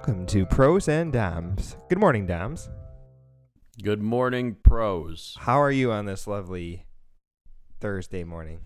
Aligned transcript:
Welcome 0.00 0.24
to 0.28 0.46
Pros 0.46 0.88
and 0.88 1.12
Dams. 1.12 1.76
Good 1.90 1.98
morning, 1.98 2.26
Dams. 2.26 2.70
Good 3.82 4.00
morning, 4.00 4.56
pros. 4.62 5.36
How 5.40 5.60
are 5.60 5.70
you 5.70 5.92
on 5.92 6.06
this 6.06 6.26
lovely 6.26 6.86
Thursday 7.80 8.24
morning? 8.24 8.60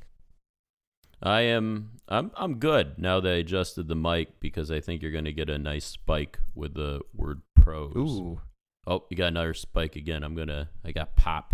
I 1.21 1.41
am 1.41 1.99
I'm 2.09 2.31
I'm 2.37 2.61
good 2.61 3.01
now 3.01 3.19
that 3.19 3.29
I 3.29 3.39
adjusted 3.39 3.89
the 3.89 3.97
mic 3.97 4.39
because 4.39 4.71
I 4.71 4.79
think 4.79 5.03
you're 5.03 5.11
going 5.11 5.25
to 5.25 5.33
get 5.33 5.51
a 5.51 5.59
nice 5.59 5.85
spike 5.87 6.39
with 6.55 6.75
the 6.75 7.01
word 7.13 7.43
pros. 7.57 7.97
Ooh, 7.97 8.41
Oh, 8.87 9.03
you 9.11 9.17
got 9.17 9.27
another 9.27 9.55
spike 9.55 9.97
again. 9.97 10.23
I'm 10.23 10.37
going 10.37 10.47
to 10.47 10.69
I 10.85 10.93
got 10.93 11.17
pop. 11.17 11.53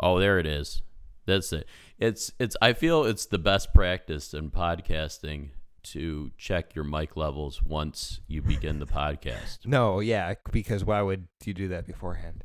Oh, 0.00 0.18
there 0.18 0.40
it 0.40 0.46
is. 0.46 0.82
That's 1.26 1.52
it. 1.52 1.68
It's 2.00 2.32
it's 2.40 2.56
I 2.60 2.72
feel 2.72 3.04
it's 3.04 3.26
the 3.26 3.38
best 3.38 3.72
practice 3.72 4.34
in 4.34 4.50
podcasting 4.50 5.50
to 5.84 6.30
check 6.36 6.74
your 6.74 6.84
mic 6.84 7.16
levels 7.16 7.62
once 7.62 8.20
you 8.26 8.42
begin 8.42 8.78
the 8.78 8.86
podcast. 8.86 9.66
no, 9.66 10.00
yeah, 10.00 10.34
because 10.52 10.84
why 10.84 11.02
would 11.02 11.28
you 11.44 11.54
do 11.54 11.68
that 11.68 11.86
beforehand? 11.86 12.44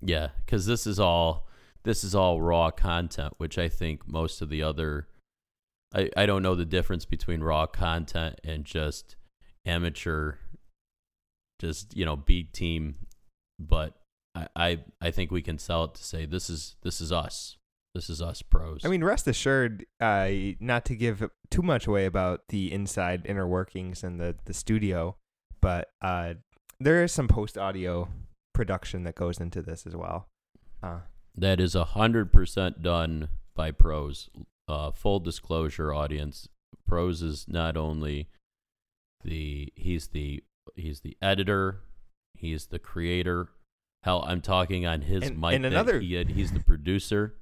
Yeah, 0.00 0.28
because 0.44 0.66
this 0.66 0.86
is 0.86 1.00
all 1.00 1.46
this 1.84 2.02
is 2.04 2.14
all 2.14 2.40
raw 2.40 2.70
content, 2.70 3.34
which 3.38 3.58
I 3.58 3.68
think 3.68 4.08
most 4.08 4.42
of 4.42 4.48
the 4.48 4.62
other 4.62 5.08
I, 5.94 6.10
I 6.16 6.26
don't 6.26 6.42
know 6.42 6.54
the 6.54 6.64
difference 6.64 7.04
between 7.04 7.42
raw 7.42 7.66
content 7.66 8.40
and 8.44 8.64
just 8.64 9.16
amateur 9.64 10.36
just, 11.58 11.96
you 11.96 12.04
know, 12.04 12.16
B 12.16 12.44
team, 12.44 12.96
but 13.58 13.94
I, 14.34 14.48
I 14.54 14.78
I 15.00 15.10
think 15.10 15.30
we 15.30 15.42
can 15.42 15.58
sell 15.58 15.84
it 15.84 15.94
to 15.94 16.04
say 16.04 16.26
this 16.26 16.50
is 16.50 16.76
this 16.82 17.00
is 17.00 17.12
us. 17.12 17.56
This 17.96 18.10
is 18.10 18.20
us 18.20 18.42
pros. 18.42 18.82
I 18.84 18.88
mean, 18.88 19.02
rest 19.02 19.26
assured, 19.26 19.86
uh, 20.02 20.28
not 20.60 20.84
to 20.84 20.94
give 20.94 21.30
too 21.50 21.62
much 21.62 21.86
away 21.86 22.04
about 22.04 22.42
the 22.50 22.70
inside 22.70 23.22
inner 23.24 23.48
workings 23.48 24.04
and 24.04 24.20
the, 24.20 24.36
the 24.44 24.52
studio, 24.52 25.16
but 25.62 25.88
uh, 26.02 26.34
there 26.78 27.02
is 27.02 27.10
some 27.10 27.26
post 27.26 27.56
audio 27.56 28.08
production 28.52 29.04
that 29.04 29.14
goes 29.14 29.40
into 29.40 29.62
this 29.62 29.86
as 29.86 29.96
well. 29.96 30.28
Uh, 30.82 30.98
that 31.34 31.58
is 31.58 31.74
a 31.74 31.84
hundred 31.84 32.34
percent 32.34 32.82
done 32.82 33.28
by 33.54 33.70
pros. 33.70 34.28
Uh, 34.68 34.90
full 34.90 35.18
disclosure, 35.18 35.94
audience. 35.94 36.48
Pros 36.86 37.22
is 37.22 37.46
not 37.48 37.78
only 37.78 38.28
the 39.24 39.72
he's 39.74 40.08
the 40.08 40.44
he's 40.74 41.00
the 41.00 41.16
editor, 41.22 41.80
he's 42.36 42.66
the 42.66 42.78
creator. 42.78 43.48
Hell, 44.02 44.22
I'm 44.28 44.42
talking 44.42 44.84
on 44.84 45.00
his 45.00 45.22
And- 45.22 45.40
mic. 45.40 45.54
and 45.54 45.64
another- 45.64 45.98
he 46.00 46.22
he's 46.24 46.52
the 46.52 46.60
producer. 46.60 47.36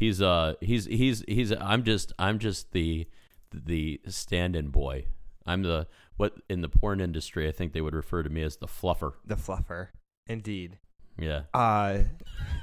He's 0.00 0.22
uh 0.22 0.54
he's 0.62 0.86
he's 0.86 1.22
he's 1.28 1.52
I'm 1.52 1.84
just 1.84 2.12
I'm 2.18 2.38
just 2.38 2.72
the 2.72 3.06
the 3.52 4.00
stand-in 4.08 4.68
boy. 4.68 5.04
I'm 5.46 5.62
the 5.62 5.86
what 6.16 6.34
in 6.48 6.62
the 6.62 6.68
porn 6.70 7.00
industry 7.00 7.46
I 7.46 7.52
think 7.52 7.74
they 7.74 7.82
would 7.82 7.94
refer 7.94 8.22
to 8.22 8.30
me 8.30 8.42
as 8.42 8.56
the 8.56 8.66
fluffer. 8.66 9.12
the 9.26 9.34
fluffer, 9.36 9.88
indeed. 10.26 10.78
Yeah. 11.18 11.42
Uh, 11.52 11.98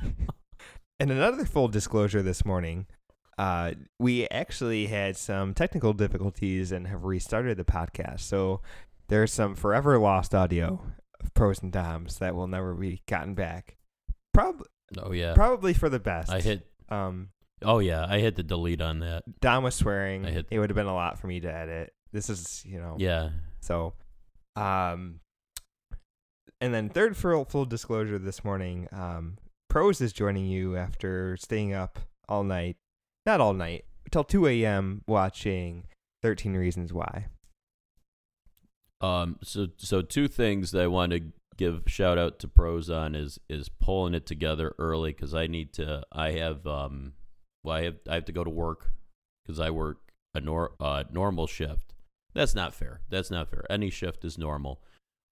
and 1.00 1.12
another 1.12 1.46
full 1.46 1.68
disclosure 1.68 2.24
this 2.24 2.44
morning, 2.44 2.88
uh, 3.38 3.74
we 4.00 4.28
actually 4.30 4.88
had 4.88 5.16
some 5.16 5.54
technical 5.54 5.94
difficulties 5.94 6.72
and 6.72 6.88
have 6.88 7.04
restarted 7.04 7.58
the 7.58 7.64
podcast. 7.64 8.22
So 8.22 8.62
there's 9.10 9.32
some 9.32 9.54
forever 9.54 10.00
lost 10.00 10.34
audio 10.34 10.82
of 11.22 11.34
pros 11.36 11.62
and 11.62 11.72
doms 11.72 12.18
that 12.18 12.34
will 12.36 12.48
never 12.48 12.74
be 12.74 13.04
gotten 13.08 13.36
back. 13.36 13.78
Probably, 14.34 14.66
Oh 14.98 15.12
yeah. 15.12 15.34
probably 15.36 15.74
for 15.76 15.90
the 15.90 16.00
best. 16.00 16.32
I 16.32 16.42
hit 16.42 16.66
Um, 16.90 17.30
Oh 17.64 17.80
yeah, 17.80 18.06
I 18.08 18.20
hit 18.20 18.36
the 18.36 18.44
delete 18.44 18.82
on 18.82 19.00
that. 19.00 19.24
Don 19.42 19.64
was 19.64 19.74
swearing. 19.76 20.26
I 20.26 20.30
hit- 20.32 20.48
It 20.52 20.60
would 20.60 20.70
have 20.70 20.76
been 20.76 20.86
a 20.86 20.94
lot 20.94 21.18
for 21.20 21.26
me 21.28 21.40
to 21.40 21.52
edit. 21.52 21.92
This 22.12 22.30
is, 22.30 22.64
you 22.66 22.80
know, 22.80 22.96
Yeah. 23.00 23.30
So, 23.62 23.94
um, 24.56 25.20
and 26.62 26.74
then 26.74 26.90
third 26.90 27.18
full 27.18 27.46
full 27.46 27.66
disclosure 27.66 28.20
this 28.20 28.44
morning, 28.44 28.88
um, 28.92 29.38
Pros 29.70 30.02
is 30.02 30.14
joining 30.14 30.46
you 30.46 30.78
after 30.78 31.36
staying 31.38 31.74
up 31.74 32.00
all 32.30 32.44
night, 32.44 32.78
not 33.26 33.42
all 33.42 33.54
night, 33.54 33.86
till 34.12 34.24
two 34.24 34.48
a.m. 34.48 35.02
watching 35.08 35.88
Thirteen 36.22 36.54
Reasons 36.54 36.94
Why. 36.94 37.28
Um. 39.02 39.38
So 39.44 39.68
so 39.78 40.02
two 40.02 40.28
things 40.28 40.72
that 40.72 40.84
I 40.84 40.88
want 40.88 41.12
to 41.12 41.22
give 41.58 41.84
shout 41.88 42.18
out 42.18 42.40
to 42.40 42.48
pros 42.48 42.90
on 42.90 43.16
is 43.16 43.40
is 43.50 43.70
pulling 43.70 44.14
it 44.14 44.26
together 44.26 44.76
early 44.80 45.12
because 45.12 45.34
I 45.34 45.48
need 45.48 45.74
to. 45.74 46.04
I 46.12 46.32
have 46.32 46.66
um. 46.66 47.14
Well, 47.64 47.76
I 47.76 47.84
have 47.84 47.96
I 48.10 48.16
have 48.16 48.26
to 48.26 48.32
go 48.32 48.44
to 48.44 48.50
work 48.50 48.92
because 49.44 49.60
I 49.60 49.70
work 49.72 49.98
a 50.34 50.42
nor 50.42 50.74
uh, 50.80 51.04
normal 51.12 51.48
shift. 51.48 51.94
That's 52.34 52.56
not 52.56 52.74
fair. 52.74 53.02
That's 53.10 53.32
not 53.32 53.50
fair. 53.50 53.66
Any 53.70 53.90
shift 53.90 54.24
is 54.24 54.38
normal. 54.38 54.82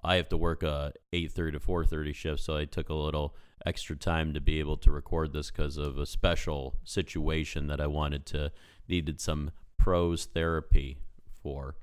I 0.03 0.16
have 0.16 0.30
to 0.30 0.38
work 0.38 0.64
a 0.64 0.94
eight 1.14 1.31
thirty 1.31 1.52
to 1.53 1.59
four 1.59 1.85
thirty 1.85 2.14
shift, 2.14 2.41
so 2.41 2.58
I 2.58 2.66
took 2.66 2.90
a 2.90 2.94
little 2.94 3.35
extra 3.66 3.96
time 3.96 4.34
to 4.34 4.41
be 4.41 4.59
able 4.59 4.78
to 4.78 4.91
record 4.91 5.34
this 5.34 5.50
because 5.50 5.78
of 5.78 5.97
a 5.97 6.06
special 6.06 6.75
situation 6.84 7.68
that 7.68 7.81
I 7.81 7.88
wanted 7.88 8.25
to 8.28 8.52
needed 8.88 9.19
some 9.19 9.52
pros 9.78 10.25
therapy 10.25 10.97
for, 11.41 11.75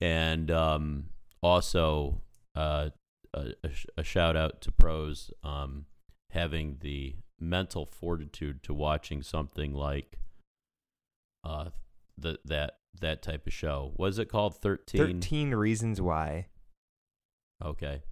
and 0.00 0.50
um, 0.50 1.06
also 1.42 2.22
uh, 2.54 2.90
a, 3.34 3.52
a, 3.64 3.70
a 3.98 4.04
shout 4.04 4.36
out 4.36 4.60
to 4.62 4.72
pros 4.72 5.30
um, 5.42 5.86
having 6.30 6.78
the 6.80 7.16
mental 7.40 7.86
fortitude 7.86 8.62
to 8.62 8.74
watching 8.74 9.22
something 9.22 9.72
like 9.72 10.18
uh 11.42 11.70
the, 12.18 12.38
that 12.44 12.74
that 13.00 13.22
type 13.22 13.46
of 13.46 13.52
show. 13.52 13.92
Was 13.96 14.18
it 14.18 14.28
called 14.28 14.56
Thirteen? 14.56 15.00
Thirteen 15.00 15.54
Reasons 15.54 16.00
Why. 16.00 16.46
Okay. 17.64 18.02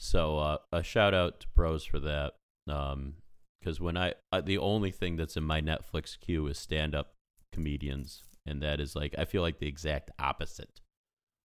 So 0.00 0.38
uh, 0.38 0.58
a 0.72 0.82
shout 0.82 1.14
out 1.14 1.40
to 1.40 1.48
pros 1.54 1.84
for 1.84 2.00
that. 2.00 2.34
Um, 2.68 3.14
because 3.60 3.80
when 3.80 3.96
I 3.96 4.14
uh, 4.32 4.40
the 4.40 4.58
only 4.58 4.90
thing 4.90 5.16
that's 5.16 5.36
in 5.36 5.44
my 5.44 5.60
Netflix 5.60 6.18
queue 6.18 6.46
is 6.48 6.58
stand 6.58 6.94
up 6.94 7.14
comedians, 7.52 8.22
and 8.44 8.62
that 8.62 8.80
is 8.80 8.94
like 8.94 9.14
I 9.16 9.24
feel 9.24 9.42
like 9.42 9.58
the 9.58 9.68
exact 9.68 10.10
opposite 10.18 10.80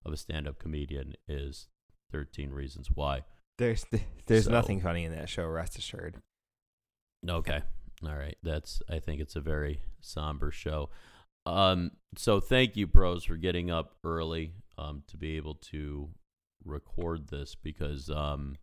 of 0.05 0.11
a 0.11 0.17
stand 0.17 0.47
up 0.47 0.59
comedian 0.59 1.15
is 1.27 1.67
Thirteen 2.11 2.51
Reasons 2.51 2.89
Why. 2.93 3.23
There's 3.57 3.85
there's 4.25 4.45
So- 4.45 4.51
nothing 4.51 4.81
funny 4.81 5.03
in 5.05 5.11
that 5.13 5.29
show. 5.29 5.45
Rest 5.47 5.77
assured. 5.77 6.17
Okay. 7.27 7.61
All 8.03 8.15
right. 8.15 8.37
That's 8.43 8.81
I 8.89 8.99
think 8.99 9.19
it's 9.21 9.35
a 9.35 9.41
very 9.41 9.81
somber 10.01 10.51
show. 10.51 10.89
Um 11.45 11.91
so 12.15 12.39
thank 12.39 12.75
you 12.77 12.87
pros 12.87 13.23
for 13.25 13.35
getting 13.35 13.69
up 13.69 13.95
early 14.03 14.53
um 14.77 15.03
to 15.07 15.17
be 15.17 15.35
able 15.37 15.55
to 15.55 16.09
record 16.63 17.27
this 17.29 17.55
because 17.55 18.09
um 18.09 18.55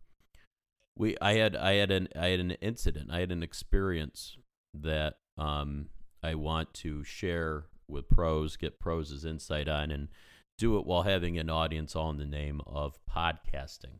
we 0.97 1.15
I 1.21 1.33
had 1.33 1.55
I 1.55 1.73
had 1.75 1.91
an 1.91 2.07
I 2.15 2.27
had 2.29 2.39
an 2.39 2.51
incident. 2.51 3.11
I 3.11 3.19
had 3.19 3.31
an 3.31 3.43
experience 3.43 4.37
that 4.73 5.15
um 5.37 5.89
I 6.23 6.33
want 6.35 6.73
to 6.75 7.03
share 7.03 7.65
with 7.87 8.09
pros, 8.09 8.57
get 8.57 8.79
pros' 8.79 9.23
insight 9.23 9.69
on 9.69 9.91
and 9.91 10.07
do 10.57 10.77
it 10.77 10.85
while 10.85 11.03
having 11.03 11.37
an 11.37 11.49
audience 11.49 11.95
all 11.95 12.09
in 12.09 12.17
the 12.17 12.25
name 12.25 12.61
of 12.65 12.97
podcasting. 13.09 13.99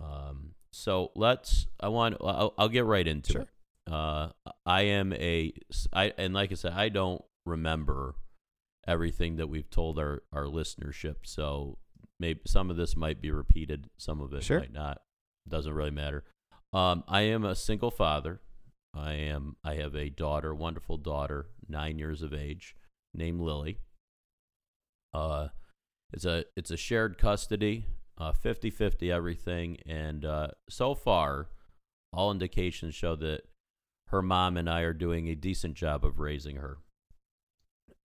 Um, 0.00 0.52
so 0.72 1.10
let's. 1.14 1.66
I 1.80 1.88
want. 1.88 2.16
I'll, 2.20 2.54
I'll 2.58 2.68
get 2.68 2.84
right 2.84 3.06
into 3.06 3.32
Sure. 3.32 3.42
it. 3.42 3.48
Uh, 3.92 4.28
I 4.66 4.82
am 4.82 5.12
a. 5.12 5.52
I 5.92 6.12
and 6.16 6.34
like 6.34 6.52
I 6.52 6.54
said, 6.54 6.72
I 6.72 6.88
don't 6.88 7.22
remember 7.46 8.14
everything 8.86 9.36
that 9.36 9.48
we've 9.48 9.68
told 9.70 9.98
our 9.98 10.22
our 10.32 10.44
listenership. 10.44 11.16
So 11.24 11.78
maybe 12.18 12.40
some 12.46 12.70
of 12.70 12.76
this 12.76 12.96
might 12.96 13.20
be 13.20 13.30
repeated. 13.30 13.88
Some 13.98 14.20
of 14.20 14.32
it 14.32 14.42
Sure. 14.44 14.60
might 14.60 14.72
not. 14.72 15.02
Doesn't 15.48 15.72
really 15.72 15.90
matter. 15.90 16.24
Um, 16.72 17.02
I 17.08 17.22
am 17.22 17.44
a 17.44 17.54
single 17.56 17.90
father. 17.90 18.40
I 18.94 19.12
am. 19.14 19.56
I 19.64 19.74
have 19.74 19.94
a 19.94 20.08
daughter, 20.08 20.54
wonderful 20.54 20.96
daughter, 20.96 21.46
nine 21.68 21.98
years 21.98 22.22
of 22.22 22.32
age, 22.32 22.74
named 23.14 23.40
Lily. 23.40 23.78
Uh, 25.12 25.48
it's 26.12 26.24
a 26.24 26.44
it's 26.56 26.70
a 26.70 26.76
shared 26.76 27.18
custody, 27.18 27.84
uh, 28.18 28.32
50-50 28.32 29.12
everything, 29.12 29.78
and 29.86 30.24
uh, 30.24 30.48
so 30.68 30.94
far, 30.94 31.48
all 32.12 32.30
indications 32.30 32.94
show 32.94 33.16
that 33.16 33.42
her 34.08 34.22
mom 34.22 34.56
and 34.56 34.68
I 34.68 34.80
are 34.80 34.92
doing 34.92 35.28
a 35.28 35.34
decent 35.34 35.74
job 35.74 36.04
of 36.04 36.18
raising 36.18 36.56
her. 36.56 36.78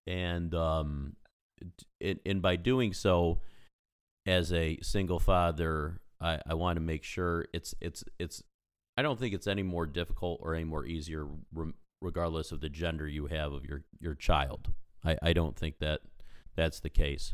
And 0.06 0.54
um, 0.54 1.16
it, 2.00 2.22
and 2.26 2.42
by 2.42 2.58
doing 2.58 2.94
so, 2.94 3.42
as 4.28 4.54
a 4.54 4.78
single 4.82 5.20
father, 5.20 6.02
I, 6.22 6.40
I 6.48 6.54
want 6.54 6.78
to 6.78 6.82
make 6.82 7.04
sure 7.04 7.46
it's 7.54 7.74
it's 7.82 8.04
it's. 8.20 8.44
I 8.98 9.02
don't 9.02 9.20
think 9.20 9.34
it's 9.34 9.48
any 9.48 9.64
more 9.64 9.86
difficult 9.86 10.40
or 10.42 10.56
any 10.56 10.64
more 10.64 10.86
easier, 10.86 11.28
rem- 11.54 11.74
regardless 12.02 12.52
of 12.52 12.62
the 12.62 12.70
gender 12.70 13.08
you 13.08 13.26
have 13.28 13.52
of 13.52 13.66
your 13.66 13.84
your 14.00 14.16
child. 14.16 14.72
I, 15.04 15.18
I 15.22 15.34
don't 15.34 15.56
think 15.58 15.80
that 15.80 16.02
that's 16.56 16.80
the 16.80 16.90
case. 16.90 17.34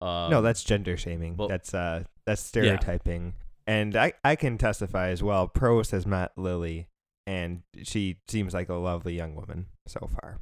Um, 0.00 0.30
no, 0.30 0.42
that's 0.42 0.62
gender 0.64 0.96
shaming. 0.96 1.36
well- 1.36 1.48
that's 1.48 1.72
uh 1.74 2.04
that's 2.26 2.42
stereotyping. 2.42 3.34
And 3.66 3.96
I 3.96 4.12
I 4.22 4.36
can 4.36 4.58
testify 4.58 5.08
as 5.08 5.22
well. 5.22 5.48
Pros 5.48 5.90
has 5.90 6.06
met 6.06 6.32
Lily, 6.36 6.88
and 7.26 7.62
she 7.82 8.18
seems 8.28 8.52
like 8.52 8.68
a 8.68 8.74
lovely 8.74 9.14
young 9.16 9.34
woman 9.34 9.66
so 9.86 10.08
far. 10.20 10.40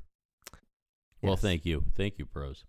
Well, 1.23 1.37
thank 1.37 1.65
you. 1.65 1.85
Thank 1.97 2.19
you, 2.19 2.27
pros. 2.27 2.65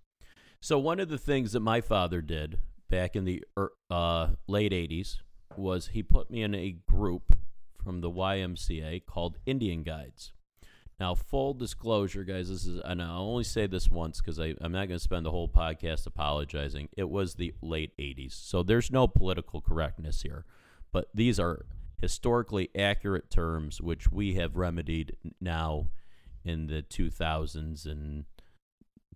So, 0.61 0.77
one 0.77 0.99
of 0.99 1.09
the 1.09 1.17
things 1.17 1.53
that 1.53 1.59
my 1.59 1.81
father 1.81 2.21
did 2.21 2.59
back 2.89 3.15
in 3.15 3.25
the 3.25 3.43
er, 3.57 3.71
uh, 3.89 4.33
late 4.47 4.71
80s 4.71 5.17
was 5.57 5.87
he 5.87 6.03
put 6.03 6.29
me 6.29 6.43
in 6.43 6.53
a 6.53 6.77
group 6.87 7.35
from 7.83 8.01
the 8.01 8.09
YMCA 8.11 9.05
called 9.05 9.37
Indian 9.45 9.83
Guides. 9.83 10.31
Now, 10.99 11.15
full 11.15 11.53
disclosure, 11.53 12.23
guys, 12.23 12.49
this 12.49 12.65
is, 12.65 12.79
and 12.85 13.01
I'll 13.01 13.21
only 13.21 13.43
say 13.43 13.67
this 13.67 13.89
once 13.89 14.21
because 14.21 14.39
I'm 14.39 14.71
not 14.71 14.87
going 14.87 14.89
to 14.89 14.99
spend 14.99 15.25
the 15.25 15.31
whole 15.31 15.49
podcast 15.49 16.05
apologizing. 16.05 16.89
It 16.95 17.09
was 17.09 17.35
the 17.35 17.53
late 17.61 17.91
80s, 17.97 18.33
so 18.33 18.63
there's 18.63 18.91
no 18.91 19.07
political 19.07 19.59
correctness 19.59 20.21
here. 20.21 20.45
But 20.91 21.09
these 21.13 21.39
are 21.39 21.65
historically 21.99 22.69
accurate 22.77 23.29
terms 23.31 23.81
which 23.81 24.11
we 24.11 24.35
have 24.35 24.55
remedied 24.55 25.15
now 25.41 25.87
in 26.43 26.67
the 26.67 26.83
2000s 26.83 27.85
and 27.85 28.25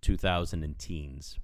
2000 0.00 0.64
and 0.64 0.78
teens. 0.78 1.38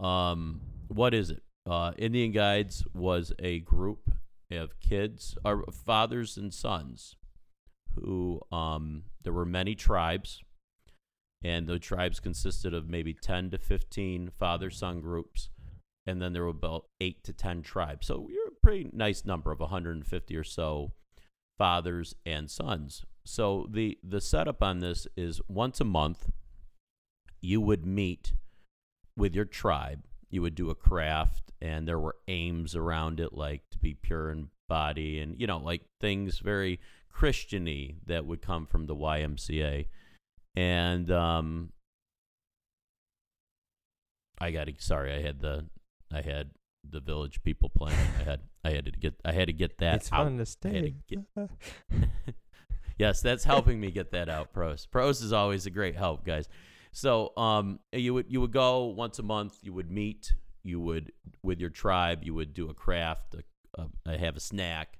Um, 0.00 0.60
what 0.88 1.14
is 1.14 1.30
it? 1.30 1.42
Uh, 1.66 1.92
Indian 1.96 2.32
Guides 2.32 2.84
was 2.92 3.32
a 3.38 3.60
group 3.60 4.10
of 4.50 4.78
kids, 4.80 5.36
or 5.44 5.64
fathers 5.72 6.36
and 6.36 6.52
sons, 6.52 7.16
who 7.94 8.40
um, 8.52 9.04
there 9.22 9.32
were 9.32 9.44
many 9.44 9.74
tribes, 9.74 10.42
and 11.42 11.66
the 11.66 11.78
tribes 11.78 12.20
consisted 12.20 12.74
of 12.74 12.88
maybe 12.88 13.14
10 13.14 13.50
to 13.50 13.58
15 13.58 14.30
father 14.38 14.70
son 14.70 15.00
groups, 15.00 15.50
and 16.06 16.20
then 16.20 16.32
there 16.32 16.42
were 16.42 16.48
about 16.48 16.86
8 17.00 17.22
to 17.24 17.32
10 17.32 17.62
tribes. 17.62 18.06
So 18.06 18.28
you're 18.30 18.48
a 18.48 18.62
pretty 18.62 18.90
nice 18.92 19.24
number 19.24 19.52
of 19.52 19.60
150 19.60 20.36
or 20.36 20.44
so 20.44 20.92
fathers 21.58 22.14
and 22.26 22.50
sons. 22.50 23.04
So 23.24 23.66
the 23.70 23.98
the 24.02 24.20
setup 24.20 24.62
on 24.62 24.80
this 24.80 25.06
is 25.16 25.40
once 25.48 25.80
a 25.80 25.84
month 25.84 26.30
you 27.40 27.60
would 27.60 27.86
meet 27.86 28.32
with 29.16 29.34
your 29.34 29.44
tribe. 29.44 30.04
You 30.30 30.42
would 30.42 30.54
do 30.54 30.70
a 30.70 30.74
craft 30.74 31.52
and 31.60 31.86
there 31.86 31.98
were 31.98 32.16
aims 32.26 32.74
around 32.74 33.20
it 33.20 33.32
like 33.32 33.62
to 33.70 33.78
be 33.78 33.94
pure 33.94 34.30
in 34.30 34.48
body 34.68 35.20
and 35.20 35.38
you 35.38 35.46
know 35.46 35.58
like 35.58 35.82
things 36.00 36.38
very 36.38 36.80
christiany 37.14 37.96
that 38.06 38.26
would 38.26 38.42
come 38.42 38.66
from 38.66 38.86
the 38.86 38.94
YMCA. 38.96 39.86
And 40.56 41.10
um 41.10 41.72
I 44.40 44.50
got 44.50 44.68
sorry, 44.78 45.12
I 45.14 45.22
had 45.22 45.40
the 45.40 45.66
I 46.12 46.20
had 46.20 46.50
the 46.88 47.00
village 47.00 47.42
people 47.42 47.70
playing. 47.70 47.98
I 48.20 48.24
had 48.24 48.40
I 48.64 48.70
had 48.70 48.84
to 48.86 48.90
get 48.92 49.14
I 49.24 49.32
had 49.32 49.46
to 49.46 49.52
get 49.52 49.78
that 49.78 49.96
it's 49.96 50.12
out. 50.12 50.24
fun 50.24 50.38
to 50.38 50.46
stay. 50.46 50.94
to 51.08 51.48
yes, 52.98 53.20
that's 53.20 53.44
helping 53.44 53.80
me 53.80 53.90
get 53.90 54.12
that 54.12 54.28
out. 54.28 54.52
Pros, 54.52 54.86
pros 54.86 55.22
is 55.22 55.32
always 55.32 55.66
a 55.66 55.70
great 55.70 55.96
help, 55.96 56.24
guys. 56.24 56.48
So, 56.92 57.32
um, 57.36 57.80
you 57.92 58.14
would 58.14 58.26
you 58.28 58.40
would 58.40 58.52
go 58.52 58.84
once 58.84 59.18
a 59.18 59.22
month. 59.22 59.58
You 59.62 59.72
would 59.72 59.90
meet. 59.90 60.32
You 60.62 60.80
would 60.80 61.12
with 61.42 61.60
your 61.60 61.70
tribe. 61.70 62.20
You 62.22 62.34
would 62.34 62.54
do 62.54 62.70
a 62.70 62.74
craft. 62.74 63.34
A, 63.76 63.86
a, 64.06 64.16
have 64.18 64.36
a 64.36 64.40
snack, 64.40 64.98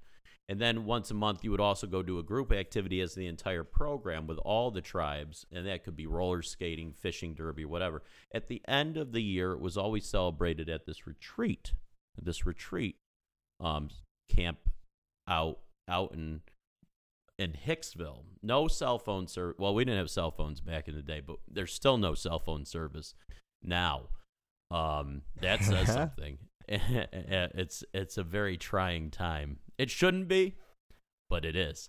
and 0.49 0.61
then 0.61 0.85
once 0.85 1.11
a 1.11 1.15
month 1.15 1.43
you 1.43 1.51
would 1.51 1.61
also 1.61 1.87
go 1.87 2.03
do 2.03 2.19
a 2.19 2.23
group 2.23 2.53
activity 2.53 3.01
as 3.01 3.15
the 3.15 3.27
entire 3.27 3.65
program 3.65 4.27
with 4.27 4.39
all 4.39 4.71
the 4.71 4.81
tribes, 4.81 5.47
and 5.51 5.67
that 5.67 5.85
could 5.85 5.97
be 5.97 6.07
roller 6.07 6.43
skating, 6.43 6.93
fishing 6.93 7.35
derby, 7.35 7.65
whatever. 7.65 8.03
At 8.35 8.49
the 8.49 8.63
end 8.69 8.97
of 8.97 9.13
the 9.13 9.23
year, 9.23 9.53
it 9.53 9.61
was 9.61 9.77
always 9.77 10.07
celebrated 10.07 10.69
at 10.69 10.87
this 10.87 11.07
retreat. 11.07 11.73
This 12.21 12.47
retreat 12.47 12.97
um, 13.61 13.89
camp 14.29 14.59
out 15.27 15.59
out 15.89 16.13
in 16.15 16.43
in 17.39 17.53
Hicksville. 17.53 18.25
No 18.43 18.69
cell 18.69 18.99
phone 18.99 19.27
service. 19.27 19.57
Well, 19.59 19.75
we 19.75 19.85
didn't 19.85 19.99
have 19.99 20.11
cell 20.11 20.31
phones 20.31 20.61
back 20.61 20.89
in 20.89 20.95
the 20.95 21.03
day, 21.03 21.21
but 21.21 21.37
there's 21.51 21.73
still 21.73 21.99
no 21.99 22.15
cell 22.15 22.39
phone 22.39 22.65
service 22.65 23.15
now. 23.63 24.09
Um, 24.71 25.23
that 25.41 25.63
says 25.63 25.87
something. 25.93 26.39
it's 26.69 27.85
it's 27.93 28.19
a 28.19 28.23
very 28.23 28.57
trying 28.57 29.11
time. 29.11 29.59
It 29.79 29.91
shouldn't 29.91 30.29
be, 30.29 30.55
but 31.29 31.45
it 31.45 31.57
is. 31.57 31.89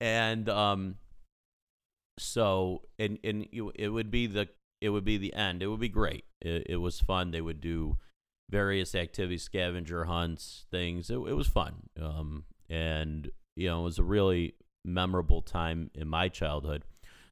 And 0.00 0.48
um, 0.48 0.96
so 2.18 2.82
and 2.98 3.18
and 3.24 3.46
it 3.52 3.88
would 3.88 4.10
be 4.10 4.26
the 4.26 4.48
it 4.80 4.90
would 4.90 5.04
be 5.04 5.18
the 5.18 5.34
end. 5.34 5.62
It 5.62 5.68
would 5.68 5.80
be 5.80 5.88
great. 5.88 6.24
It, 6.40 6.66
it 6.68 6.76
was 6.76 7.00
fun. 7.00 7.30
They 7.30 7.40
would 7.40 7.60
do 7.60 7.96
various 8.50 8.94
activities, 8.94 9.42
scavenger 9.42 10.04
hunts, 10.04 10.66
things. 10.70 11.10
It, 11.10 11.14
it 11.14 11.32
was 11.32 11.48
fun. 11.48 11.74
Um, 12.00 12.44
and 12.68 13.30
you 13.56 13.68
know, 13.68 13.80
it 13.80 13.84
was 13.84 13.98
a 13.98 14.04
really 14.04 14.54
memorable 14.84 15.42
time 15.42 15.90
in 15.94 16.08
my 16.08 16.28
childhood. 16.28 16.84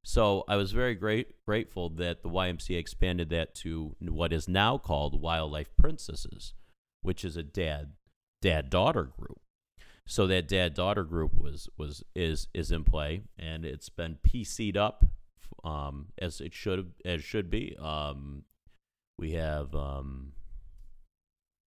So 0.03 0.45
I 0.49 0.57
was 0.57 0.73
very 0.73 0.95
great 0.95 1.45
grateful 1.47 1.89
that 1.91 2.23
the 2.23 2.29
YMCA 2.29 2.79
expanded 2.79 3.31
that 3.31 3.55
to 3.57 3.97
what 4.01 4.33
is 4.33 4.49
now 4.49 4.77
called 4.77 5.21
Wildlife 5.21 5.71
Princesses, 5.79 6.53
which 7.03 7.25
is 7.25 7.37
a 7.37 7.43
dad 7.43 7.93
dad 8.43 8.69
daughter 8.69 9.05
group. 9.05 9.41
So 10.07 10.27
that 10.27 10.49
dad 10.49 10.75
daughter 10.75 11.05
group 11.05 11.33
was 11.35 11.69
was 11.79 12.05
is 12.15 12.49
is 12.53 12.71
in 12.71 12.85
play, 12.85 13.23
and 13.39 13.65
it's 13.65 13.89
been 13.89 14.19
PC'd 14.23 14.77
up 14.77 15.05
um, 15.65 16.09
as 16.19 16.41
it 16.41 16.53
should 16.53 16.93
as 17.05 17.25
should 17.25 17.51
be. 17.51 17.77
Um, 17.79 18.43
we 19.19 19.33
have 19.33 19.75
um, 19.75 20.33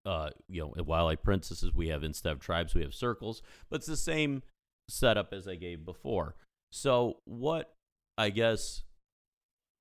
uh, 0.07 0.31
you 0.49 0.61
know, 0.61 0.85
Wildlife 0.85 1.23
Princesses, 1.23 1.75
we 1.75 1.89
have 1.89 2.05
instead 2.05 2.33
of 2.33 2.41
tribes, 2.41 2.75
we 2.75 2.83
have 2.83 2.95
circles, 2.95 3.43
but 3.69 3.77
it's 3.77 3.87
the 3.87 3.97
same 3.97 4.43
setup 4.89 5.33
as 5.33 5.49
I 5.49 5.57
gave 5.57 5.85
before. 5.85 6.37
So 6.71 7.19
what 7.25 7.75
I 8.17 8.31
guess 8.31 8.83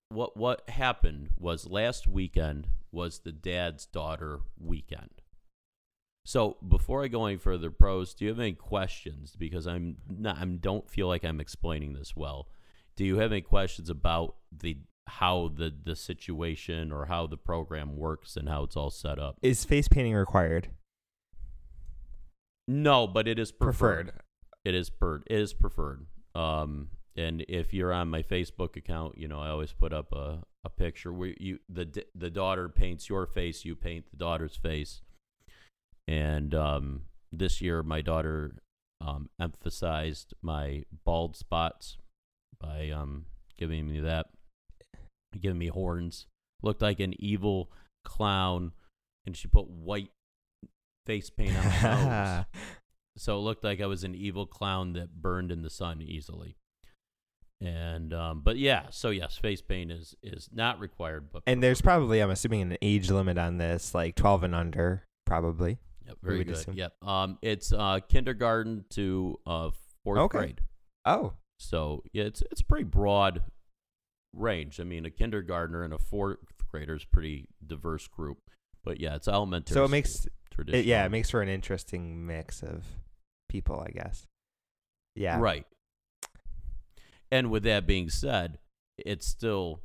what 0.10 0.36
what 0.36 0.68
happened 0.70 1.30
was 1.38 1.70
last 1.70 2.08
weekend 2.08 2.68
was 2.92 3.20
the 3.20 3.32
dad's 3.32 3.86
daughter 3.86 4.40
weekend. 4.60 5.22
So 6.28 6.58
before 6.68 7.04
I 7.04 7.08
go 7.08 7.28
any 7.28 7.38
further, 7.38 7.70
pros, 7.70 8.16
do 8.16 8.26
you 8.26 8.32
have 8.32 8.40
any 8.40 8.54
questions? 8.54 9.36
Because 9.38 9.68
I'm 9.68 9.98
not, 10.10 10.38
I 10.38 10.46
don't 10.46 10.90
feel 10.90 11.08
like 11.08 11.24
I'm 11.24 11.40
explaining 11.40 11.94
this 11.94 12.16
well. 12.16 12.48
Do 12.98 13.06
you 13.06 13.18
have 13.20 13.32
any 13.32 13.42
questions 13.42 13.90
about 13.92 14.36
the 14.52 14.78
how 15.08 15.52
the 15.56 15.72
the 15.84 15.96
situation 15.96 16.92
or 16.92 17.06
how 17.06 17.28
the 17.28 17.38
program 17.38 17.96
works 17.96 18.36
and 18.38 18.50
how 18.50 18.64
it's 18.64 18.76
all 18.76 18.90
set 18.90 19.20
up? 19.20 19.38
Is 19.44 19.66
face 19.66 19.88
painting 19.88 20.16
required? 20.16 20.70
No, 22.68 23.06
but 23.06 23.28
it 23.28 23.38
is 23.38 23.52
preferred. 23.52 24.08
Preferred. 24.08 24.22
It 24.64 24.74
is 24.74 24.90
per 24.90 25.22
it 25.28 25.40
is 25.40 25.54
preferred. 25.54 26.08
Um, 26.34 26.90
and 27.16 27.46
if 27.48 27.72
you're 27.72 27.94
on 27.94 28.10
my 28.10 28.24
Facebook 28.24 28.76
account, 28.76 29.16
you 29.16 29.28
know 29.28 29.40
I 29.40 29.50
always 29.50 29.74
put 29.74 29.94
up 29.94 30.12
a, 30.12 30.40
a 30.64 30.70
picture 30.72 31.14
where 31.14 31.36
you 31.40 31.60
the 31.70 32.04
the 32.16 32.32
daughter 32.32 32.68
paints 32.68 33.10
your 33.10 33.28
face, 33.28 33.64
you 33.64 33.76
paint 33.76 34.10
the 34.10 34.18
daughter's 34.18 34.56
face. 34.56 35.02
And 36.08 36.54
um, 36.54 37.02
this 37.32 37.62
year, 37.62 37.84
my 37.84 38.02
daughter 38.02 38.56
um, 39.02 39.30
emphasized 39.40 40.34
my 40.42 40.84
bald 41.04 41.36
spots 41.36 41.98
by 42.60 42.90
um, 42.90 43.26
giving 43.58 43.88
me 43.88 44.00
that, 44.02 44.28
giving 45.40 45.58
me 45.60 45.68
horns. 45.68 46.28
Looked 46.62 46.82
like 46.82 47.00
an 47.00 47.14
evil 47.20 47.72
clown, 48.04 48.72
and 49.26 49.36
she 49.36 49.48
put 49.48 49.68
white 49.68 50.12
face 51.06 51.30
paint 51.30 51.58
on 51.58 51.66
my 51.66 51.82
nose. 51.82 52.46
So 53.18 53.38
it 53.38 53.42
looked 53.42 53.64
like 53.64 53.80
I 53.80 53.86
was 53.86 54.04
an 54.04 54.14
evil 54.14 54.46
clown 54.46 54.94
that 54.94 55.22
burned 55.22 55.52
in 55.52 55.62
the 55.62 55.70
sun 55.70 56.02
easily. 56.02 56.58
And 57.62 58.14
um, 58.14 58.42
but 58.44 58.58
yeah, 58.58 58.88
so 58.90 59.10
yes, 59.10 59.38
face 59.38 59.62
paint 59.62 59.90
is 59.90 60.16
is 60.22 60.50
not 60.54 60.80
required, 60.80 61.30
but 61.32 61.44
and 61.48 61.64
there's 61.64 61.82
probably, 61.82 62.20
I'm 62.20 62.30
assuming, 62.30 62.62
an 62.62 62.78
age 62.82 63.10
limit 63.10 63.38
on 63.38 63.58
this, 63.58 63.96
like 63.96 64.16
12 64.16 64.44
and 64.44 64.56
under, 64.56 65.06
probably. 65.26 65.80
Yep, 66.08 66.18
very 66.22 66.44
good. 66.44 66.56
assume. 66.56 66.76
Yep. 66.76 66.94
Um, 67.04 67.38
it's 67.42 67.72
uh 67.74 68.00
kindergarten 68.08 68.86
to 68.92 69.40
uh 69.46 69.72
fourth 70.04 70.20
Okay. 70.20 70.38
grade. 70.38 70.62
Oh, 71.06 71.34
So 71.60 72.04
yeah, 72.14 72.24
it's 72.26 72.42
it's 72.52 72.62
pretty 72.62 72.84
broad 72.86 73.42
range. 74.34 74.80
I 74.80 74.84
mean, 74.84 75.06
a 75.06 75.10
kindergartner 75.10 75.84
and 75.84 75.94
a 75.94 75.98
fourth 75.98 76.38
grader 76.70 76.96
is 76.96 77.06
pretty 77.06 77.48
diverse 77.66 78.08
group. 78.08 78.38
But 78.84 79.00
yeah, 79.00 79.16
it's 79.16 79.28
elementary. 79.28 79.74
so 79.74 79.84
it 79.86 79.90
makes 79.90 80.28
it, 80.68 80.86
yeah, 80.86 81.06
it 81.06 81.10
makes 81.10 81.30
for 81.32 81.42
an 81.42 81.50
interesting 81.50 82.26
mix 82.28 82.62
of 82.64 82.84
people, 83.50 83.80
I 83.80 83.92
guess. 83.92 84.26
Yeah. 85.16 85.40
Right. 85.40 85.66
And 87.32 87.50
with 87.52 87.64
that 87.64 87.88
being 87.88 88.10
said, 88.10 88.60
it's 88.98 89.28
still 89.28 89.82